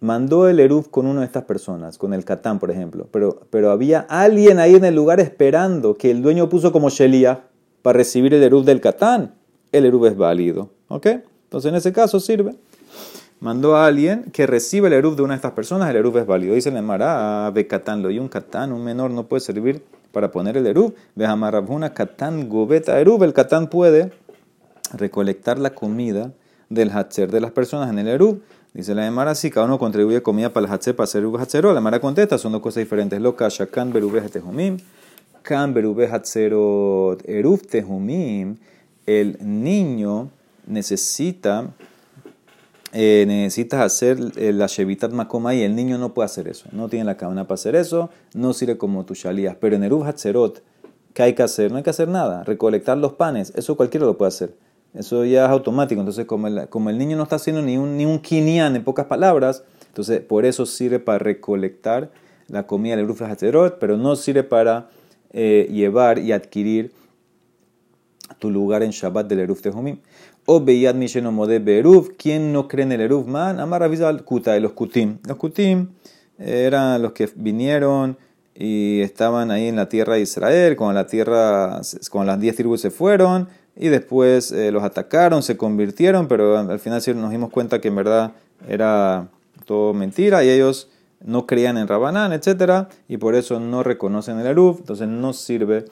mandó 0.00 0.48
el 0.48 0.60
Eruv 0.60 0.90
con 0.90 1.06
una 1.06 1.20
de 1.20 1.26
estas 1.26 1.44
personas, 1.44 1.96
con 1.96 2.12
el 2.12 2.24
Catán, 2.24 2.58
por 2.58 2.70
ejemplo, 2.70 3.08
pero, 3.12 3.40
pero 3.50 3.70
había 3.70 4.00
alguien 4.00 4.58
ahí 4.58 4.74
en 4.74 4.84
el 4.84 4.94
lugar 4.94 5.20
esperando 5.20 5.94
que 5.94 6.10
el 6.10 6.22
dueño 6.22 6.48
puso 6.48 6.72
como 6.72 6.90
Shelia 6.90 7.44
para 7.82 7.98
recibir 7.98 8.34
el 8.34 8.42
Eruv 8.42 8.64
del 8.64 8.80
Catán, 8.80 9.34
el 9.70 9.86
Eruv 9.86 10.06
es 10.06 10.16
válido. 10.16 10.70
¿Ok? 10.88 11.06
Entonces 11.44 11.68
en 11.70 11.76
ese 11.76 11.92
caso 11.92 12.18
sirve 12.20 12.54
mandó 13.42 13.74
a 13.74 13.86
alguien 13.86 14.30
que 14.32 14.46
reciba 14.46 14.86
el 14.86 14.92
eruf 14.92 15.16
de 15.16 15.22
una 15.22 15.34
de 15.34 15.36
estas 15.36 15.52
personas, 15.52 15.90
el 15.90 15.96
eruf 15.96 16.16
es 16.16 16.26
válido. 16.26 16.54
Dice 16.54 16.68
el 16.68 16.80
Mará, 16.80 17.50
Becatán, 17.50 18.00
lo 18.00 18.08
y 18.08 18.20
un 18.20 18.28
catán, 18.28 18.72
un 18.72 18.84
menor 18.84 19.10
no 19.10 19.26
puede 19.26 19.40
servir 19.40 19.82
para 20.12 20.30
poner 20.30 20.56
el 20.56 20.66
eruf. 20.66 20.92
una 21.68 21.92
catán 21.92 22.48
gobeta 22.48 23.00
eruf, 23.00 23.20
el 23.22 23.32
catán 23.32 23.68
puede 23.68 24.12
recolectar 24.92 25.58
la 25.58 25.70
comida 25.70 26.32
del 26.68 26.90
hatzer 26.90 27.32
de 27.32 27.40
las 27.40 27.50
personas 27.50 27.90
en 27.90 27.98
el 27.98 28.08
eruf. 28.08 28.38
Dice 28.74 28.94
la 28.94 29.06
Emara, 29.06 29.34
si 29.34 29.50
cada 29.50 29.66
uno 29.66 29.76
contribuye 29.76 30.22
comida 30.22 30.52
para 30.52 30.66
el 30.66 30.72
hatzer, 30.72 30.94
para 30.94 31.04
hacer 31.04 31.22
eruf 31.22 31.40
hatzero. 31.40 31.72
La 31.72 31.80
Emara 31.80 31.98
contesta, 31.98 32.38
son 32.38 32.52
dos 32.52 32.62
cosas 32.62 32.84
diferentes. 32.84 33.20
Lo 33.20 33.34
kasha, 33.34 33.66
kan 33.66 33.92
berube 33.92 34.20
tejumim, 34.20 34.76
kan 35.42 35.74
berube 35.74 36.06
hatzerot 36.06 37.28
eruf 37.28 37.66
tejumim. 37.66 38.56
El 39.04 39.36
niño 39.40 40.30
necesita 40.64 41.72
eh, 42.92 43.24
necesitas 43.26 43.80
hacer 43.80 44.18
eh, 44.36 44.52
la 44.52 44.66
Shevitat 44.66 45.12
Makoma 45.12 45.54
y 45.54 45.62
el 45.62 45.74
niño 45.74 45.96
no 45.98 46.12
puede 46.12 46.26
hacer 46.26 46.46
eso. 46.48 46.68
No 46.72 46.88
tiene 46.88 47.04
la 47.04 47.16
cabana 47.16 47.44
para 47.44 47.54
hacer 47.54 47.74
eso, 47.74 48.10
no 48.34 48.52
sirve 48.52 48.76
como 48.76 49.04
tu 49.04 49.14
shalías. 49.14 49.56
Pero 49.58 49.76
en 49.76 49.84
Eruv 49.84 50.04
Hatzerot, 50.04 50.62
¿qué 51.14 51.22
hay 51.22 51.34
que 51.34 51.42
hacer? 51.42 51.70
No 51.70 51.78
hay 51.78 51.82
que 51.82 51.90
hacer 51.90 52.08
nada. 52.08 52.44
Recolectar 52.44 52.98
los 52.98 53.14
panes, 53.14 53.52
eso 53.56 53.76
cualquiera 53.76 54.06
lo 54.06 54.18
puede 54.18 54.28
hacer. 54.28 54.54
Eso 54.94 55.24
ya 55.24 55.46
es 55.46 55.50
automático. 55.50 56.00
Entonces, 56.00 56.26
como 56.26 56.48
el, 56.48 56.58
el 56.58 56.98
niño 56.98 57.16
no 57.16 57.22
está 57.22 57.36
haciendo 57.36 57.62
ni 57.62 57.78
un, 57.78 57.96
ni 57.96 58.04
un 58.04 58.18
kinian 58.18 58.76
en 58.76 58.84
pocas 58.84 59.06
palabras, 59.06 59.64
entonces 59.88 60.20
por 60.20 60.44
eso 60.44 60.66
sirve 60.66 60.98
para 60.98 61.18
recolectar 61.18 62.10
la 62.48 62.66
comida 62.66 62.96
del 62.96 63.06
Eruv 63.06 63.22
Hatzerot, 63.24 63.78
pero 63.78 63.96
no 63.96 64.16
sirve 64.16 64.42
para 64.42 64.90
eh, 65.32 65.66
llevar 65.70 66.18
y 66.18 66.32
adquirir 66.32 66.92
tu 68.38 68.50
lugar 68.50 68.82
en 68.82 68.90
Shabbat 68.90 69.26
del 69.28 69.40
Eruv 69.40 69.62
Tehumim. 69.62 69.98
O 70.46 70.60
Beyad 70.60 70.94
Misheno 70.94 71.46
de 71.46 71.58
Beruv. 71.58 72.16
¿Quién 72.16 72.52
no 72.52 72.68
cree 72.68 72.84
en 72.84 72.92
el 72.92 73.00
Eruv? 73.00 73.26
Man, 73.26 73.60
Amar 73.60 73.82
al 73.82 74.24
Kuta, 74.24 74.58
los 74.58 74.72
Kutim. 74.72 75.18
Los 75.26 75.36
Kutim 75.36 75.88
eran 76.38 77.00
los 77.00 77.12
que 77.12 77.30
vinieron 77.36 78.16
y 78.54 79.00
estaban 79.00 79.50
ahí 79.50 79.68
en 79.68 79.76
la 79.76 79.88
tierra 79.88 80.14
de 80.14 80.20
Israel, 80.20 80.76
cuando 80.76 80.94
la 80.94 81.06
tierra, 81.06 81.80
cuando 82.10 82.32
las 82.32 82.40
diez 82.40 82.56
tribus 82.56 82.80
se 82.80 82.90
fueron 82.90 83.48
y 83.76 83.88
después 83.88 84.52
eh, 84.52 84.70
los 84.70 84.82
atacaron, 84.82 85.42
se 85.42 85.56
convirtieron, 85.56 86.28
pero 86.28 86.58
al 86.58 86.78
final 86.78 87.02
nos 87.16 87.30
dimos 87.30 87.50
cuenta 87.50 87.80
que 87.80 87.88
en 87.88 87.96
verdad 87.96 88.32
era 88.68 89.28
todo 89.64 89.94
mentira 89.94 90.44
y 90.44 90.50
ellos 90.50 90.90
no 91.24 91.46
creían 91.46 91.78
en 91.78 91.88
Rabanán, 91.88 92.32
etc. 92.32 92.88
Y 93.08 93.16
por 93.16 93.34
eso 93.34 93.60
no 93.60 93.82
reconocen 93.82 94.38
el 94.40 94.46
Eruv, 94.46 94.78
entonces 94.80 95.08
no 95.08 95.32
sirve 95.32 95.86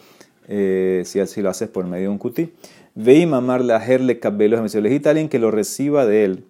eh, 0.49 1.03
si 1.07 1.21
así 1.21 1.41
lo 1.41 1.51
haces 1.51 1.69
por 1.69 1.87
medio 1.87 2.05
de 2.05 2.09
un 2.11 2.19
kutí. 2.19 2.53
Veim 3.03 3.33
amarle 3.33 3.73
a 3.73 3.79
herle 3.79 4.21
si 4.69 4.79
elegiste 4.79 5.09
alguien 5.09 5.29
que 5.29 5.39
lo 5.39 5.51
reciba 5.51 6.05
de 6.05 6.25
él. 6.25 6.45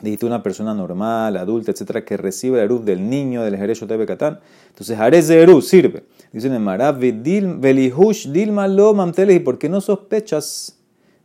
Dijiste 0.00 0.26
una 0.26 0.42
persona 0.42 0.74
normal, 0.74 1.36
adulta, 1.36 1.70
etcétera, 1.70 2.04
que 2.04 2.16
recibe 2.16 2.58
la 2.58 2.66
luz 2.66 2.84
del 2.84 3.08
niño, 3.08 3.42
del 3.42 3.56
Jerecho 3.56 3.86
de 3.86 3.96
Becatán. 3.96 4.40
Entonces, 4.68 4.96
Jarez 4.96 5.28
de 5.28 5.42
Eru 5.42 5.60
sirve. 5.60 6.04
Dice 6.32 6.48
en 6.48 6.54
el 6.54 6.60
Marab, 6.60 6.98
Velihush 6.98 8.28
Dilma 8.28 8.66
lo 8.68 8.92
mamteles. 8.94 9.36
¿Y 9.36 9.40
por 9.40 9.58
qué 9.58 9.68
no 9.68 9.80
sospechas 9.80 10.78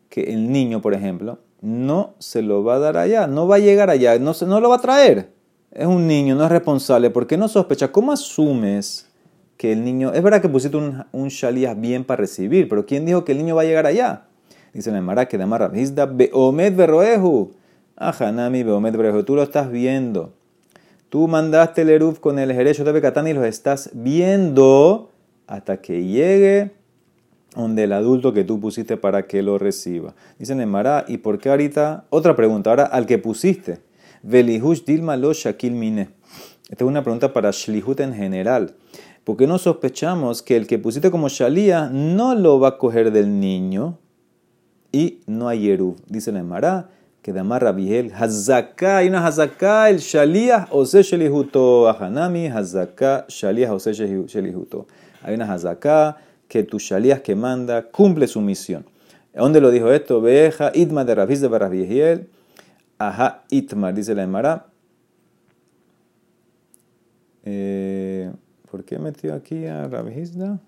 que 0.10 0.34
el 0.34 0.52
niño, 0.52 0.82
por 0.82 0.94
ejemplo, 0.94 1.40
no 1.62 2.14
se 2.20 2.42
lo 2.42 2.64
va 2.64 2.76
a 2.76 2.80
dar 2.80 2.98
allá? 2.98 3.26
No 3.26 3.48
va 3.48 3.56
a 3.56 3.60
llegar 3.60 3.90
allá, 3.90 4.20
no, 4.20 4.34
se, 4.34 4.46
no 4.46 4.60
lo 4.60 4.70
va 4.70 4.76
a 4.76 4.82
traer. 4.82 5.32
Es 5.72 5.88
un 5.88 6.08
niño, 6.08 6.36
no 6.36 6.44
es 6.44 6.52
responsable. 6.52 7.10
¿Por 7.10 7.26
qué 7.26 7.38
no 7.38 7.48
sospechas? 7.48 7.90
¿Cómo 7.90 8.12
asumes 8.12 9.09
que 9.60 9.74
el 9.74 9.84
niño, 9.84 10.14
es 10.14 10.24
verdad 10.24 10.42
que 10.42 10.48
pusiste 10.48 10.78
un, 10.78 11.04
un 11.12 11.30
bien 11.82 12.06
para 12.06 12.22
recibir, 12.22 12.70
pero 12.70 12.86
¿quién 12.86 13.06
dijo 13.06 13.26
que 13.26 13.34
el 13.34 13.40
niño 13.40 13.56
va 13.56 13.64
a 13.64 13.66
llegar 13.66 13.86
allá? 13.86 14.24
Dice 14.74 14.90
el 14.90 15.02
Mara 15.02 15.28
que 15.28 15.38
de 15.38 15.44
Amar 15.44 15.70
Hizda 15.76 16.06
Beomed 16.06 16.78
Berroehu. 16.78 17.52
Ajanami 17.98 18.64
Beomed 18.64 18.96
Berroehu. 18.96 19.24
Tú 19.24 19.36
lo 19.36 19.44
estás 19.44 19.70
viendo. 19.70 20.32
Tú 21.10 21.28
mandaste 21.28 21.82
el 21.82 21.90
Eruf 21.90 22.20
con 22.20 22.40
el 22.40 22.54
Jerecho 22.54 22.86
de 22.86 22.94
Becatán 22.94 23.28
y 23.28 23.34
lo 23.34 23.44
estás 23.44 23.90
viendo 23.92 25.12
hasta 25.46 25.82
que 25.82 26.06
llegue 26.06 26.72
donde 27.54 27.84
el 27.84 27.92
adulto 27.92 28.32
que 28.32 28.46
tú 28.46 28.62
pusiste 28.62 28.96
para 28.96 29.28
que 29.28 29.42
lo 29.42 29.58
reciba. 29.58 30.16
Dice 30.38 30.54
el 30.54 30.68
Mara, 30.68 31.04
¿y 31.06 31.18
por 31.18 31.38
qué 31.38 31.50
ahorita? 31.50 32.06
Otra 32.12 32.34
pregunta, 32.38 32.70
ahora 32.70 32.84
al 32.84 33.06
que 33.06 33.18
pusiste. 33.18 33.80
Velihush 34.24 34.86
Dilma 34.86 35.18
lo 35.18 35.34
Shakil 35.34 35.74
Mine. 35.74 36.12
Esta 36.70 36.86
es 36.86 36.88
una 36.88 37.04
pregunta 37.04 37.34
para 37.34 37.52
Shlihut 37.52 38.00
en 38.00 38.14
general 38.14 38.76
porque 39.30 39.46
no 39.46 39.60
sospechamos 39.60 40.42
que 40.42 40.58
el 40.58 40.66
que 40.66 40.80
pusiste 40.80 41.12
como 41.12 41.30
Shalía 41.30 41.88
no 41.94 42.34
lo 42.34 42.60
va 42.60 42.70
a 42.70 42.78
coger 42.80 43.12
del 43.12 43.40
niño 43.40 44.00
y 44.92 45.20
no 45.28 45.48
hay 45.48 45.70
Eruv. 45.70 45.98
Dice 46.08 46.32
la 46.32 46.40
Emara, 46.40 46.90
que 47.22 47.32
de 47.32 47.42
amar 47.42 47.62
Rabiel, 47.62 48.12
Hazaká, 48.12 48.98
hay 48.98 49.08
una 49.08 49.24
Hazaká, 49.24 49.92
el 49.92 50.00
Shaliah 50.00 50.68
Ose 50.72 51.04
Shelihuto, 51.04 51.88
Ahanami, 51.88 52.48
Hazaká, 52.48 53.28
Shaliah 53.28 53.72
Ose 53.72 53.94
Shelihuto. 53.94 54.88
Hay 55.22 55.36
una 55.36 55.46
Hazaká 55.46 56.18
que 56.48 56.64
tu 56.64 56.80
Shaliah 56.80 57.22
que 57.22 57.36
manda 57.36 57.84
cumple 57.84 58.26
su 58.26 58.42
misión. 58.42 58.84
¿Dónde 59.32 59.62
lo 59.62 59.70
dijo 59.70 59.92
esto? 59.92 60.22
Veja, 60.22 60.72
Itma 60.74 61.06
de 61.06 61.14
Rabiz 61.14 61.40
de 61.40 61.50
Barabiel, 61.50 62.30
Ajá, 62.98 63.44
Itmar, 63.52 63.94
dice 63.94 64.16
la 64.16 64.24
Emara. 64.24 64.66
Eh, 67.46 68.32
¿Por 68.70 68.84
qué 68.84 69.00
metió 69.00 69.34
aquí 69.34 69.66
a 69.66 69.88
Rabhizda? 69.88 70.60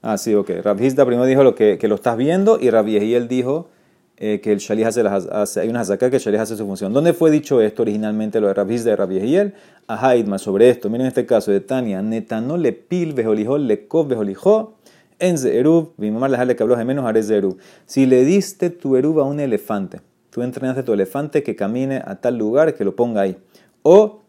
Ah, 0.00 0.16
sí, 0.16 0.34
ok. 0.34 0.50
Rabhizda 0.62 1.04
primero 1.04 1.26
dijo 1.26 1.44
lo 1.44 1.54
que, 1.54 1.76
que 1.78 1.88
lo 1.88 1.96
estás 1.96 2.16
viendo 2.16 2.58
y 2.60 2.70
Rabiehiel 2.70 3.28
dijo 3.28 3.68
eh, 4.16 4.40
que 4.40 4.52
el 4.52 4.58
Shalih 4.58 4.84
hace, 4.84 5.02
hace, 5.02 5.60
hay 5.60 5.68
una 5.68 5.80
hazaká 5.80 6.08
que 6.10 6.16
el 6.16 6.22
Shalih 6.22 6.38
hace 6.38 6.56
su 6.56 6.64
función. 6.64 6.92
¿Dónde 6.92 7.12
fue 7.12 7.30
dicho 7.30 7.60
esto 7.60 7.82
originalmente, 7.82 8.40
lo 8.40 8.48
de 8.48 8.54
Rabhizda 8.54 8.92
y 8.92 8.94
Rabiehiel? 8.94 9.54
A 9.86 10.08
Haidma, 10.08 10.38
sobre 10.38 10.70
esto. 10.70 10.88
Miren 10.88 11.06
este 11.06 11.26
caso 11.26 11.50
de 11.50 11.60
Tania. 11.60 12.00
Netano 12.02 12.56
le 12.56 12.72
pil 12.72 13.12
bejolijó, 13.12 13.58
le 13.58 13.86
kov 13.86 14.08
bejolijó. 14.08 14.74
En 15.18 15.36
Zerub, 15.36 15.92
mi 15.96 16.10
mamá 16.10 16.28
le 16.28 16.56
que 16.56 16.62
habló 16.62 16.76
de 16.76 16.84
menos 16.84 17.04
haré 17.04 17.22
Zerub. 17.22 17.58
Si 17.86 18.06
le 18.06 18.24
diste 18.24 18.70
tu 18.70 18.96
Erub 18.96 19.18
a 19.18 19.24
un 19.24 19.40
elefante, 19.40 20.00
tú 20.30 20.42
entrenaste 20.42 20.82
a 20.82 20.84
tu 20.84 20.92
elefante 20.92 21.42
que 21.42 21.56
camine 21.56 22.00
a 22.04 22.16
tal 22.20 22.38
lugar, 22.38 22.74
que 22.74 22.84
lo 22.84 22.94
ponga 22.94 23.22
ahí. 23.22 23.36
O 23.82 24.22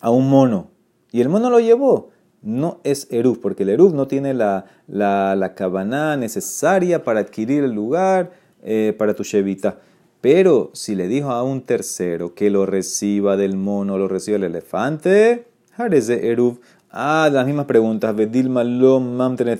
a 0.00 0.10
un 0.10 0.30
mono. 0.30 0.70
Y 1.12 1.20
el 1.20 1.28
mono 1.28 1.50
lo 1.50 1.60
llevó. 1.60 2.10
No 2.42 2.80
es 2.84 3.08
Eruv, 3.10 3.40
porque 3.40 3.64
el 3.64 3.70
Eruv 3.70 3.94
no 3.94 4.06
tiene 4.06 4.32
la, 4.32 4.66
la, 4.86 5.34
la 5.34 5.54
cabana 5.54 6.16
necesaria 6.16 7.02
para 7.02 7.20
adquirir 7.20 7.64
el 7.64 7.72
lugar 7.72 8.30
eh, 8.62 8.94
para 8.96 9.14
tu 9.14 9.24
chevita. 9.24 9.78
Pero 10.20 10.70
si 10.72 10.94
le 10.94 11.08
dijo 11.08 11.30
a 11.30 11.42
un 11.42 11.62
tercero 11.62 12.34
que 12.34 12.50
lo 12.50 12.66
reciba 12.66 13.36
del 13.36 13.56
mono, 13.56 13.98
lo 13.98 14.08
reciba 14.08 14.36
el 14.36 14.44
elefante, 14.44 15.46
Jareze 15.76 16.28
Eruv. 16.30 16.58
Ah, 16.90 17.28
las 17.30 17.46
mismas 17.46 17.66
preguntas. 17.66 18.16
Bedilma 18.16 18.64
lo 18.64 18.98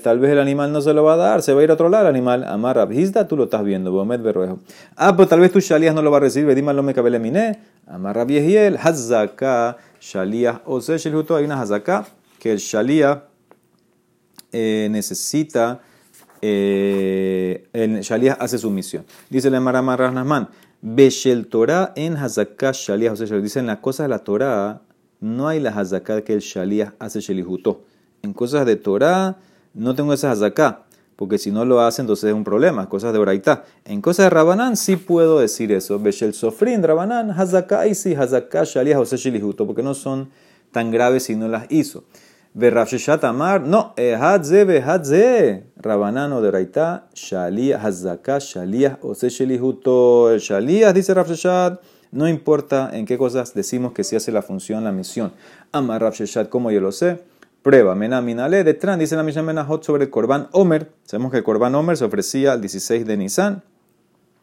Tal 0.01 0.19
vez 0.19 0.31
el 0.31 0.39
animal 0.39 0.73
no 0.73 0.81
se 0.81 0.93
lo 0.93 1.03
va 1.03 1.13
a 1.13 1.17
dar, 1.17 1.41
se 1.43 1.53
va 1.53 1.61
a 1.61 1.63
ir 1.63 1.69
a 1.69 1.75
otro 1.75 1.87
lado 1.87 2.05
el 2.05 2.15
animal. 2.15 2.43
Amarra 2.43 2.87
Hizda, 2.91 3.27
tú 3.27 3.37
lo 3.37 3.43
estás 3.43 3.63
viendo. 3.63 3.91
Bomet 3.91 4.21
Berruejo. 4.21 4.59
Ah, 4.95 5.15
pues 5.15 5.29
tal 5.29 5.39
vez 5.39 5.51
tu 5.51 5.59
Shalias 5.59 5.93
no 5.93 6.01
lo 6.01 6.09
va 6.09 6.17
a 6.17 6.21
recibir. 6.21 6.47
Bedilma 6.47 6.73
lo 6.73 6.81
me 6.81 6.93
cabele 6.93 7.57
Amarra 7.87 8.25
Viejiel. 8.25 8.77
Hazaka. 8.77 9.77
Shaliah 9.99 10.61
o 10.65 10.79
Shilhuto, 10.79 11.35
hay 11.35 11.45
una 11.45 11.61
hazaká 11.61 12.07
que 12.39 12.51
el 12.51 12.59
Shaliah 12.59 13.25
eh, 14.51 14.87
necesita, 14.89 15.81
eh, 16.41 17.67
el 17.73 18.01
Shaliah 18.01 18.33
hace 18.33 18.57
su 18.57 18.69
misión. 18.69 19.05
Dice 19.29 19.49
la 19.49 19.59
Marama 19.59 19.95
Rasnasman, 19.97 20.49
Beshel 20.81 21.47
Torah 21.47 21.93
en 21.95 22.15
hazaká 22.15 22.71
Shaliah 22.71 23.13
o 23.13 23.15
Dice 23.15 23.59
en 23.59 23.67
las 23.67 23.79
cosas 23.79 24.05
de 24.05 24.09
la 24.09 24.19
Torah 24.19 24.81
no 25.19 25.47
hay 25.47 25.59
la 25.59 25.71
hazaká 25.71 26.23
que 26.23 26.33
el 26.33 26.39
Shaliah 26.39 26.95
hace 26.99 27.19
Shelihuto. 27.19 27.83
En 28.21 28.33
cosas 28.33 28.65
de 28.65 28.75
Torah 28.77 29.37
no 29.73 29.95
tengo 29.95 30.13
esa 30.13 30.31
hazaká 30.31 30.85
porque 31.19 31.37
si 31.37 31.51
no 31.51 31.65
lo 31.65 31.81
hace, 31.81 32.01
entonces 32.01 32.29
es 32.29 32.33
un 32.33 32.45
problema, 32.45 32.87
cosas 32.87 33.11
de 33.11 33.19
Oraitá. 33.19 33.65
En 33.83 33.99
cosas 33.99 34.27
de 34.27 34.29
Rabanán 34.29 34.77
sí 34.77 34.95
puedo 34.95 35.39
decir 35.39 35.69
eso. 35.73 35.99
Beshel 35.99 36.33
Sofrin, 36.33 36.81
Rabanán, 36.81 37.31
Hazaká 37.31 37.93
sí, 37.93 38.15
Hazaká, 38.15 38.63
Shaliah, 38.63 38.95
José 38.95 39.17
Shilihuto, 39.17 39.67
porque 39.67 39.83
no 39.83 39.93
son 39.95 40.29
tan 40.71 40.91
graves 40.91 41.23
si 41.23 41.35
no 41.35 41.49
las 41.49 41.69
hizo. 41.69 42.05
Berrafshishat 42.53 43.21
Amar, 43.25 43.63
no, 43.63 43.93
Hadze, 43.97 44.63
Behadze, 44.63 45.65
Rabanán 45.75 46.29
de 46.41 46.47
Oraitá, 46.47 47.09
Shaliah, 47.13 47.83
Hazaká, 47.83 48.39
Shaliah, 48.39 48.97
José 49.01 49.27
Shilihuto. 49.27 50.31
El 50.31 50.39
Shaliah, 50.39 50.93
dice 50.93 51.13
Rafshishat, 51.13 51.81
no 52.13 52.29
importa 52.29 52.91
en 52.93 53.05
qué 53.05 53.17
cosas 53.17 53.53
decimos 53.53 53.91
que 53.91 54.05
sí 54.05 54.15
hace 54.15 54.31
la 54.31 54.41
función, 54.41 54.85
la 54.85 54.93
misión. 54.93 55.33
Amar 55.73 56.01
Rafshishat, 56.01 56.47
como 56.47 56.71
yo 56.71 56.79
lo 56.79 56.93
sé. 56.93 57.19
Prueba, 57.61 57.93
Menaminale, 57.93 58.63
detrás 58.63 58.97
dice 58.97 59.17
la 59.17 59.23
Mishnah 59.23 59.43
Menahot 59.43 59.83
sobre 59.83 60.05
el 60.05 60.09
Corban 60.09 60.47
Omer. 60.53 60.93
Sabemos 61.03 61.31
que 61.31 61.39
el 61.39 61.43
Corban 61.43 61.75
Omer 61.75 61.97
se 61.97 62.05
ofrecía 62.05 62.53
el 62.53 62.61
16 62.61 63.05
de 63.05 63.17
Nisan 63.17 63.63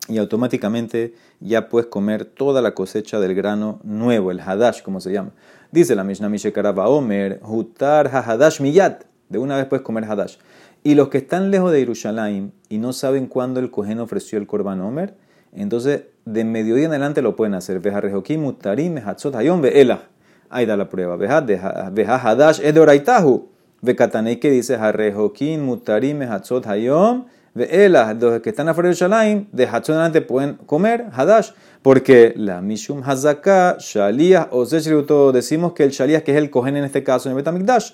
y 0.06 0.18
automáticamente 0.18 1.14
ya 1.40 1.70
puedes 1.70 1.86
comer 1.86 2.26
toda 2.26 2.60
la 2.60 2.74
cosecha 2.74 3.18
del 3.18 3.34
grano 3.34 3.80
nuevo, 3.84 4.30
el 4.30 4.40
Hadash, 4.40 4.82
como 4.82 5.00
se 5.00 5.12
llama. 5.12 5.30
Dice 5.72 5.94
la 5.94 6.04
Mishnah 6.04 6.28
Mishekaraba 6.28 6.88
Omer, 6.88 7.40
Hutar 7.42 8.08
Hadash 8.08 8.60
Miyat. 8.60 9.04
De 9.30 9.38
una 9.38 9.56
vez 9.56 9.64
puedes 9.64 9.82
comer 9.82 10.04
Hadash. 10.04 10.36
Y 10.84 10.94
los 10.94 11.08
que 11.08 11.16
están 11.16 11.50
lejos 11.50 11.72
de 11.72 11.78
Jerusalén 11.78 12.52
y 12.68 12.76
no 12.76 12.92
saben 12.92 13.28
cuándo 13.28 13.60
el 13.60 13.70
Cohen 13.70 13.98
ofreció 13.98 14.38
el 14.38 14.46
Corban 14.46 14.82
Omer, 14.82 15.14
entonces 15.54 16.02
de 16.26 16.44
mediodía 16.44 16.84
en 16.84 16.90
adelante 16.90 17.22
lo 17.22 17.34
pueden 17.34 17.54
hacer. 17.54 17.80
Vejarejokim, 17.80 18.42
Mutarim, 18.42 18.98
Hatzot, 18.98 19.34
Hayom, 19.36 19.62
Ve'elah. 19.62 20.02
Ahí 20.50 20.66
da 20.66 20.76
la 20.76 20.88
prueba. 20.88 21.16
Veja 21.16 22.16
hadash 22.16 22.60
es 22.62 22.74
de 22.74 22.80
oraitahu. 22.80 23.48
Vekatanei 23.82 24.36
que 24.36 24.50
dice 24.50 24.76
harrejokin 24.76 25.64
mutarim 25.64 26.22
hatzot 26.22 26.66
hayom. 26.66 27.26
Veela, 27.54 28.12
los 28.12 28.40
que 28.42 28.50
están 28.50 28.68
afuera 28.68 28.90
de 28.90 28.94
Shalaim, 28.94 29.46
de 29.50 29.66
Hatzot 29.66 29.94
adelante 29.94 30.20
pueden 30.20 30.56
comer 30.66 31.06
hadash. 31.12 31.52
Porque 31.82 32.34
la 32.36 32.60
mishum 32.60 33.02
hazaka, 33.02 33.78
shaliyah 33.78 34.48
o 34.50 34.66
todo 35.06 35.32
decimos 35.32 35.72
que 35.72 35.84
el 35.84 35.90
shaliyah, 35.90 36.22
que 36.22 36.32
es 36.32 36.38
el 36.38 36.50
cohen 36.50 36.76
en 36.76 36.84
este 36.84 37.02
caso 37.02 37.28
en 37.28 37.32
el 37.32 37.36
Betamikdash, 37.36 37.92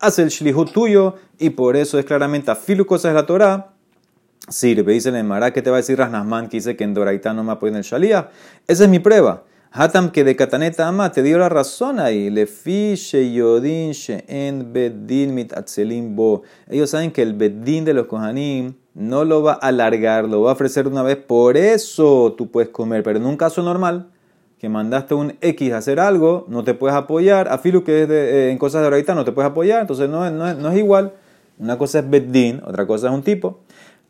hace 0.00 0.22
el 0.22 0.30
shlihut 0.30 0.72
tuyo 0.72 1.14
y 1.38 1.50
por 1.50 1.76
eso 1.76 1.98
es 1.98 2.04
claramente 2.04 2.50
afilu 2.50 2.84
cosas 2.84 3.12
de 3.12 3.14
la 3.14 3.26
Torah 3.26 3.76
sirve. 4.48 4.92
Dice 4.92 5.10
el 5.10 5.16
Emara 5.16 5.52
que 5.52 5.62
te 5.62 5.70
va 5.70 5.76
a 5.76 5.80
decir 5.80 5.98
Rasnasman 5.98 6.48
que 6.48 6.58
dice 6.58 6.76
que 6.76 6.84
en 6.84 6.94
Doraita 6.94 7.32
no 7.32 7.44
me 7.44 7.52
apoyan 7.52 7.76
el 7.76 7.82
Shaliyah. 7.82 8.30
Esa 8.66 8.84
es 8.84 8.90
mi 8.90 8.98
prueba. 8.98 9.44
Hatam 9.72 10.10
que 10.10 10.24
de 10.24 10.36
Kataneta 10.36 10.88
Ama 10.88 11.12
te 11.12 11.22
dio 11.22 11.38
la 11.38 11.48
razón 11.48 12.00
ahí. 12.00 12.30
Le 12.30 12.46
fiche 12.46 13.32
yodin 13.32 13.92
en 14.26 14.72
bedin 14.72 15.34
mit 15.34 15.52
bo. 16.14 16.42
Ellos 16.68 16.90
saben 16.90 17.10
que 17.10 17.22
el 17.22 17.34
bedin 17.34 17.84
de 17.84 17.92
los 17.92 18.06
kohanim 18.06 18.74
no 18.94 19.24
lo 19.24 19.42
va 19.42 19.52
a 19.54 19.68
alargar, 19.68 20.24
lo 20.24 20.42
va 20.42 20.50
a 20.50 20.54
ofrecer 20.54 20.86
una 20.88 21.02
vez. 21.02 21.16
Por 21.16 21.56
eso 21.56 22.34
tú 22.38 22.50
puedes 22.50 22.70
comer. 22.70 23.02
Pero 23.02 23.18
en 23.18 23.26
un 23.26 23.36
caso 23.36 23.62
normal, 23.62 24.08
que 24.58 24.68
mandaste 24.68 25.14
un 25.14 25.36
X 25.40 25.72
a 25.72 25.78
hacer 25.78 26.00
algo, 26.00 26.46
no 26.48 26.64
te 26.64 26.72
puedes 26.72 26.96
apoyar. 26.96 27.48
A 27.48 27.58
Filu 27.58 27.84
que 27.84 28.04
es 28.04 28.10
eh, 28.10 28.50
en 28.50 28.58
cosas 28.58 28.80
de 28.80 28.88
ahorita 28.88 29.14
no 29.14 29.24
te 29.24 29.32
puedes 29.32 29.50
apoyar. 29.50 29.82
Entonces 29.82 30.08
no, 30.08 30.30
no, 30.30 30.54
no 30.54 30.70
es 30.70 30.78
igual. 30.78 31.12
Una 31.58 31.76
cosa 31.76 31.98
es 31.98 32.08
bedin, 32.08 32.62
otra 32.64 32.86
cosa 32.86 33.08
es 33.08 33.14
un 33.14 33.22
tipo. 33.22 33.60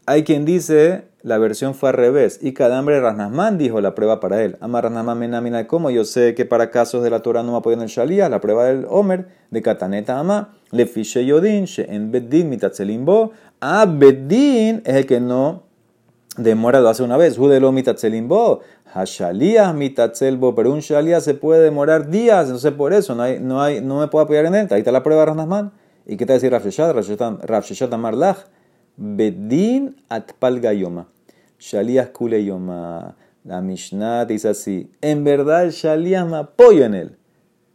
Hay 0.06 0.22
quien 0.22 0.44
dice 0.44 1.04
la 1.26 1.38
versión 1.38 1.74
fue 1.74 1.88
al 1.88 1.96
revés. 1.96 2.38
Y 2.40 2.52
Cadambre 2.52 3.00
Rasnasman 3.00 3.58
dijo 3.58 3.80
la 3.80 3.96
prueba 3.96 4.20
para 4.20 4.44
él. 4.44 4.56
Ama 4.60 4.80
Rasnasman 4.80 5.18
menamina 5.18 5.66
como 5.66 5.90
yo 5.90 6.04
sé 6.04 6.36
que 6.36 6.44
para 6.44 6.70
casos 6.70 7.02
de 7.02 7.10
la 7.10 7.22
Torah 7.22 7.42
no 7.42 7.50
me 7.50 7.58
apoyan 7.58 7.82
el 7.82 7.88
Shalía, 7.88 8.28
la 8.28 8.40
prueba 8.40 8.66
del 8.66 8.86
Omer 8.88 9.26
de 9.50 9.60
Kataneta 9.60 10.20
Ama. 10.20 10.54
Le 10.70 10.86
fiche 10.86 11.26
Yodin, 11.26 11.66
en 11.78 12.12
Bedin 12.12 12.48
mitatzelimbo. 12.48 13.32
Ah, 13.60 13.86
Bedin 13.88 14.82
es 14.84 14.94
el 14.94 15.06
que 15.06 15.18
no 15.18 15.64
demora, 16.36 16.80
lo 16.80 16.90
hace 16.90 17.02
una 17.02 17.16
vez. 17.16 17.36
Judelo 17.36 17.72
mitatzelimbo. 17.72 18.60
Hashalías 18.94 19.74
mitatzelbo. 19.74 20.54
Pero 20.54 20.72
un 20.72 20.78
Shalía 20.78 21.20
se 21.20 21.34
puede 21.34 21.64
demorar 21.64 22.08
días, 22.08 22.44
entonces 22.44 22.70
por 22.70 22.92
eso 22.92 23.16
no, 23.16 23.24
hay, 23.24 23.40
no, 23.40 23.60
hay, 23.60 23.80
no 23.80 23.98
me 23.98 24.06
puedo 24.06 24.24
apoyar 24.24 24.44
en 24.44 24.54
él. 24.54 24.68
Ahí 24.70 24.78
está 24.78 24.92
la 24.92 25.02
prueba 25.02 25.22
de 25.22 25.26
Rasnasman. 25.26 25.72
¿Y 26.06 26.16
qué 26.16 26.24
te 26.24 26.34
decir 26.34 26.52
Rafsheshat? 26.52 26.94
Rafsheshat 27.42 27.92
Amarlach. 27.92 28.46
Bedin 28.96 29.96
atpal 30.08 30.60
gayoma. 30.60 31.08
Shalias 31.58 32.08
Kuleyoma. 32.10 33.16
La 33.44 33.60
Mishnah 33.60 34.24
dice 34.24 34.48
así: 34.48 34.90
En 35.00 35.24
verdad, 35.24 35.64
el 35.64 35.70
Shalias 35.70 36.26
me 36.26 36.38
apoya 36.38 36.86
en 36.86 36.94
él. 36.94 37.16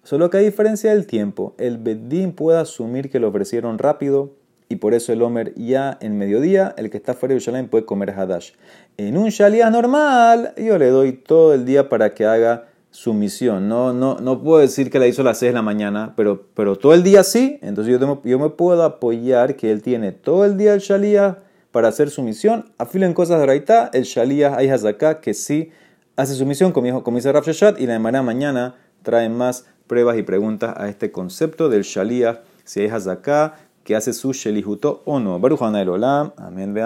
Solo 0.04 0.30
que 0.30 0.38
hay 0.38 0.46
diferencia 0.46 0.92
del 0.94 1.06
tiempo. 1.06 1.56
El 1.58 1.78
Bedín 1.78 2.34
puede 2.34 2.58
asumir 2.58 3.10
que 3.10 3.20
lo 3.20 3.30
ofrecieron 3.30 3.78
rápido 3.78 4.34
y 4.72 4.78
por 4.78 4.94
eso 4.94 5.12
el 5.12 5.22
Homer 5.22 5.54
ya 5.56 5.98
en 6.00 6.18
mediodía, 6.18 6.74
el 6.78 6.90
que 6.90 6.98
está 6.98 7.14
fuera 7.14 7.34
de 7.34 7.42
Jerusalén 7.42 7.68
puede 7.68 7.86
comer 7.86 8.12
Hadash. 8.12 8.52
En 8.96 9.18
un 9.18 9.30
Shalias 9.30 9.70
normal, 9.70 10.54
yo 10.56 10.78
le 10.78 10.88
doy 10.88 11.12
todo 11.12 11.54
el 11.54 11.66
día 11.66 11.90
para 11.90 12.14
que 12.14 12.26
haga 12.26 12.70
su 12.92 13.14
misión. 13.14 13.68
No, 13.68 13.94
no, 13.94 14.18
no 14.20 14.42
puedo 14.44 14.60
decir 14.60 14.92
que 14.92 15.00
la 15.00 15.08
hizo 15.08 15.24
a 15.24 15.26
las 15.26 15.40
6 15.40 15.50
de 15.50 15.54
la 15.56 15.62
mañana, 15.62 16.14
pero, 16.16 16.46
pero 16.54 16.78
todo 16.78 16.94
el 16.94 17.04
día 17.04 17.24
sí. 17.24 17.58
Entonces 17.62 18.00
yo, 18.00 18.22
yo 18.24 18.40
me 18.40 18.50
puedo 18.50 18.84
apoyar 18.84 19.56
que 19.56 19.72
él 19.72 19.82
tiene 19.82 20.12
todo 20.12 20.46
el 20.46 20.58
día 20.58 20.74
el 20.74 20.80
Shalias 20.82 21.38
para 21.72 21.88
hacer 21.88 22.10
su 22.10 22.22
misión. 22.22 22.66
en 22.94 23.14
cosas 23.14 23.40
de 23.40 23.46
Raita, 23.46 23.90
el 23.94 24.04
Shaliyah 24.04 24.58
hay 24.58 24.70
acá 24.70 25.22
que 25.22 25.34
sí 25.34 25.72
hace 26.16 26.36
su 26.36 26.46
misión, 26.46 26.72
como, 26.72 27.02
dice 27.16 27.32
Rav 27.32 27.44
y 27.78 27.86
la 27.88 27.94
semana 27.94 28.22
mañana 28.22 28.76
trae 29.02 29.30
más 29.30 29.66
pruebas 29.88 30.18
y 30.18 30.24
preguntas 30.24 30.76
a 30.78 30.90
este 30.90 31.12
concepto 31.12 31.70
del 31.70 31.84
Shaliyah, 31.84 32.42
si 32.64 32.82
hay 32.82 32.90
acá 32.90 33.56
que 33.84 33.96
hace 33.96 34.14
su 34.14 34.32
Shelihuto 34.34 35.02
o 35.06 35.20
no. 35.20 35.40
Baruch 35.40 35.62
Olam, 35.62 36.34
amén, 36.38 36.74
ve. 36.74 36.84